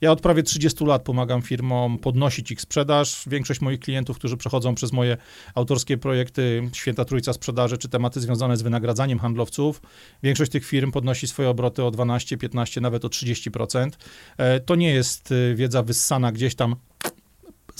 Ja 0.00 0.12
od 0.12 0.20
prawie 0.20 0.42
30 0.42 0.84
lat 0.84 1.02
pomagam 1.02 1.42
firmom 1.42 1.98
podnosić 1.98 2.50
ich 2.50 2.60
sprzedaż. 2.60 3.24
Większość 3.26 3.60
moich 3.60 3.80
klientów, 3.80 4.18
którzy 4.18 4.36
przechodzą 4.36 4.74
przez 4.74 4.92
moje 4.92 5.16
autorskie 5.54 5.98
projekty 5.98 6.70
Święta 6.72 7.04
Trójca 7.04 7.32
Sprzedaży, 7.32 7.78
czy 7.78 7.88
tematy 7.88 8.20
związane 8.20 8.56
z 8.56 8.62
wynagradzaniem 8.62 9.18
handlowców, 9.18 9.82
większość 10.22 10.52
tych 10.52 10.66
firm 10.66 10.92
podnosi 10.92 11.26
swoje 11.26 11.48
obroty 11.48 11.84
o 11.84 11.90
12, 11.90 12.36
15, 12.36 12.80
nawet 12.80 13.04
o 13.04 13.08
30%. 13.08 13.90
E, 14.36 14.60
to 14.60 14.74
nie 14.74 14.90
jest 14.90 15.32
e, 15.32 15.54
wiedza 15.54 15.82
wyssana 15.82 16.32
gdzieś 16.32 16.54
tam 16.54 16.76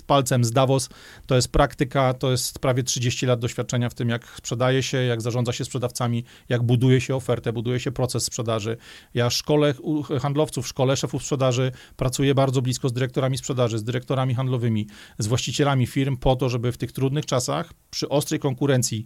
palcem 0.06 0.44
z 0.44 0.52
Davos. 0.52 0.88
To 1.26 1.34
jest 1.34 1.48
praktyka, 1.48 2.14
to 2.14 2.30
jest 2.30 2.58
prawie 2.58 2.82
30 2.82 3.26
lat 3.26 3.40
doświadczenia 3.40 3.90
w 3.90 3.94
tym, 3.94 4.08
jak 4.08 4.26
sprzedaje 4.36 4.82
się, 4.82 4.98
jak 4.98 5.22
zarządza 5.22 5.52
się 5.52 5.64
sprzedawcami, 5.64 6.24
jak 6.48 6.62
buduje 6.62 7.00
się 7.00 7.16
ofertę, 7.16 7.52
buduje 7.52 7.80
się 7.80 7.92
proces 7.92 8.24
sprzedaży. 8.24 8.76
Ja 9.14 9.30
szkole 9.30 9.74
handlowców, 10.20 10.68
szkole 10.68 10.96
szefów 10.96 11.22
sprzedaży, 11.22 11.72
pracuję 11.96 12.34
bardzo 12.34 12.62
blisko 12.62 12.88
z 12.88 12.92
dyrektorami 12.92 13.38
sprzedaży, 13.38 13.78
z 13.78 13.84
dyrektorami 13.84 14.34
handlowymi, 14.34 14.86
z 15.18 15.26
właścicielami 15.26 15.86
firm 15.86 16.16
po 16.16 16.36
to, 16.36 16.48
żeby 16.48 16.72
w 16.72 16.76
tych 16.76 16.92
trudnych 16.92 17.26
czasach, 17.26 17.72
przy 17.90 18.08
ostrej 18.08 18.40
konkurencji 18.40 19.04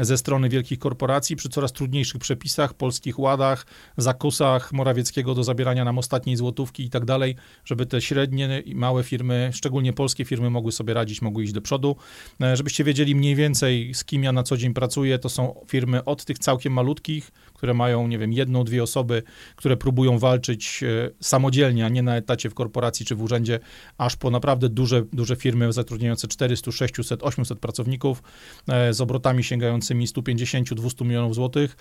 ze 0.00 0.18
strony 0.18 0.48
wielkich 0.48 0.78
korporacji, 0.78 1.36
przy 1.36 1.48
coraz 1.48 1.72
trudniejszych 1.72 2.20
przepisach, 2.20 2.74
polskich 2.74 3.18
ładach, 3.18 3.66
zakusach 3.96 4.72
Morawieckiego 4.72 5.34
do 5.34 5.44
zabierania 5.44 5.84
nam 5.84 5.98
ostatniej 5.98 6.36
złotówki 6.36 6.84
i 6.84 6.90
tak 6.90 7.04
dalej, 7.04 7.36
żeby 7.64 7.86
te 7.86 8.00
średnie 8.00 8.62
i 8.64 8.74
małe 8.74 9.04
firmy, 9.04 9.50
szczególnie 9.52 9.92
polskie, 9.92 10.24
firmy 10.28 10.50
mogły 10.50 10.72
sobie 10.72 10.94
radzić, 10.94 11.22
mogły 11.22 11.44
iść 11.44 11.52
do 11.52 11.60
przodu. 11.60 11.96
E, 12.42 12.56
żebyście 12.56 12.84
wiedzieli 12.84 13.14
mniej 13.14 13.34
więcej, 13.34 13.94
z 13.94 14.04
kim 14.04 14.24
ja 14.24 14.32
na 14.32 14.42
co 14.42 14.56
dzień 14.56 14.74
pracuję, 14.74 15.18
to 15.18 15.28
są 15.28 15.64
firmy 15.68 16.04
od 16.04 16.24
tych 16.24 16.38
całkiem 16.38 16.72
malutkich, 16.72 17.30
które 17.54 17.74
mają, 17.74 18.08
nie 18.08 18.18
wiem, 18.18 18.32
jedną, 18.32 18.64
dwie 18.64 18.82
osoby, 18.82 19.22
które 19.56 19.76
próbują 19.76 20.18
walczyć 20.18 20.82
e, 20.82 21.10
samodzielnie, 21.20 21.86
a 21.86 21.88
nie 21.88 22.02
na 22.02 22.16
etacie 22.16 22.50
w 22.50 22.54
korporacji 22.54 23.06
czy 23.06 23.14
w 23.14 23.22
urzędzie, 23.22 23.60
aż 23.98 24.16
po 24.16 24.30
naprawdę 24.30 24.68
duże, 24.68 25.02
duże 25.12 25.36
firmy 25.36 25.72
zatrudniające 25.72 26.28
400, 26.28 26.72
600, 26.72 27.22
800 27.22 27.58
pracowników 27.58 28.22
e, 28.68 28.94
z 28.94 29.00
obrotami 29.00 29.44
sięgającymi 29.44 30.06
150, 30.06 30.74
200 30.74 31.04
milionów 31.04 31.34
złotych. 31.34 31.76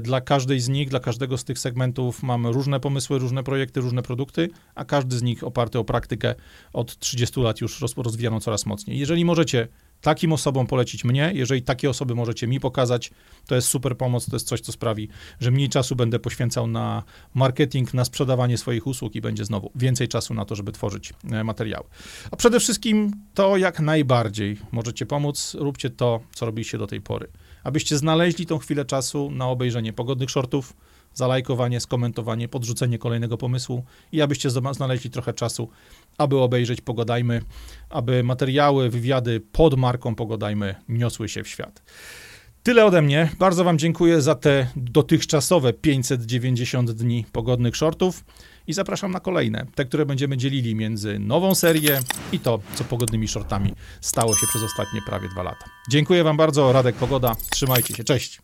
Dla 0.00 0.20
każdej 0.20 0.60
z 0.60 0.68
nich, 0.68 0.88
dla 0.88 1.00
każdego 1.00 1.38
z 1.38 1.44
tych 1.44 1.58
segmentów 1.58 2.22
mamy 2.22 2.52
różne 2.52 2.80
pomysły, 2.80 3.18
różne 3.18 3.42
projekty, 3.42 3.80
różne 3.80 4.02
produkty, 4.02 4.48
a 4.74 4.84
każdy 4.84 5.18
z 5.18 5.22
nich 5.22 5.44
oparty 5.44 5.78
o 5.78 5.84
praktykę 5.84 6.34
od 6.72 6.98
30 6.98 7.40
lat 7.40 7.60
już 7.60 7.73
rozwijano 7.80 8.40
coraz 8.40 8.66
mocniej. 8.66 8.98
Jeżeli 8.98 9.24
możecie 9.24 9.68
takim 10.00 10.32
osobom 10.32 10.66
polecić 10.66 11.04
mnie, 11.04 11.32
jeżeli 11.34 11.62
takie 11.62 11.90
osoby 11.90 12.14
możecie 12.14 12.46
mi 12.46 12.60
pokazać, 12.60 13.10
to 13.46 13.54
jest 13.54 13.68
super 13.68 13.96
pomoc, 13.96 14.26
to 14.26 14.36
jest 14.36 14.46
coś, 14.46 14.60
co 14.60 14.72
sprawi, 14.72 15.08
że 15.40 15.50
mniej 15.50 15.68
czasu 15.68 15.96
będę 15.96 16.18
poświęcał 16.18 16.66
na 16.66 17.02
marketing, 17.34 17.94
na 17.94 18.04
sprzedawanie 18.04 18.58
swoich 18.58 18.86
usług 18.86 19.14
i 19.14 19.20
będzie 19.20 19.44
znowu 19.44 19.70
więcej 19.74 20.08
czasu 20.08 20.34
na 20.34 20.44
to, 20.44 20.54
żeby 20.54 20.72
tworzyć 20.72 21.12
e, 21.30 21.44
materiały. 21.44 21.84
A 22.30 22.36
przede 22.36 22.60
wszystkim 22.60 23.12
to 23.34 23.56
jak 23.56 23.80
najbardziej 23.80 24.56
możecie 24.72 25.06
pomóc, 25.06 25.56
róbcie 25.58 25.90
to, 25.90 26.20
co 26.34 26.46
robiliście 26.46 26.78
do 26.78 26.86
tej 26.86 27.00
pory. 27.00 27.28
Abyście 27.64 27.98
znaleźli 27.98 28.46
tą 28.46 28.58
chwilę 28.58 28.84
czasu 28.84 29.30
na 29.30 29.48
obejrzenie 29.48 29.92
pogodnych 29.92 30.30
shortów, 30.30 30.76
zalajkowanie, 31.14 31.80
skomentowanie, 31.80 32.48
podrzucenie 32.48 32.98
kolejnego 32.98 33.36
pomysłu 33.36 33.84
i 34.12 34.22
abyście 34.22 34.50
znaleźli 34.50 35.10
trochę 35.10 35.32
czasu, 35.32 35.68
aby 36.18 36.38
obejrzeć 36.38 36.80
Pogodajmy, 36.80 37.42
aby 37.90 38.24
materiały, 38.24 38.90
wywiady 38.90 39.40
pod 39.40 39.78
marką 39.78 40.14
Pogodajmy 40.14 40.74
niosły 40.88 41.28
się 41.28 41.42
w 41.42 41.48
świat. 41.48 41.82
Tyle 42.64 42.84
ode 42.84 43.02
mnie. 43.02 43.28
Bardzo 43.38 43.64
Wam 43.64 43.78
dziękuję 43.78 44.20
za 44.22 44.34
te 44.34 44.66
dotychczasowe 44.76 45.72
590 45.72 46.90
dni 46.90 47.24
pogodnych 47.32 47.76
shortów 47.76 48.24
i 48.66 48.72
zapraszam 48.72 49.12
na 49.12 49.20
kolejne, 49.20 49.66
te, 49.74 49.84
które 49.84 50.06
będziemy 50.06 50.36
dzielili 50.36 50.74
między 50.74 51.18
nową 51.18 51.54
serię 51.54 52.00
i 52.32 52.38
to, 52.38 52.60
co 52.74 52.84
pogodnymi 52.84 53.28
shortami 53.28 53.74
stało 54.00 54.36
się 54.36 54.46
przez 54.46 54.62
ostatnie 54.62 55.00
prawie 55.06 55.28
dwa 55.28 55.42
lata. 55.42 55.64
Dziękuję 55.90 56.24
Wam 56.24 56.36
bardzo. 56.36 56.72
Radek 56.72 56.96
Pogoda. 56.96 57.36
Trzymajcie 57.50 57.94
się. 57.94 58.04
Cześć. 58.04 58.43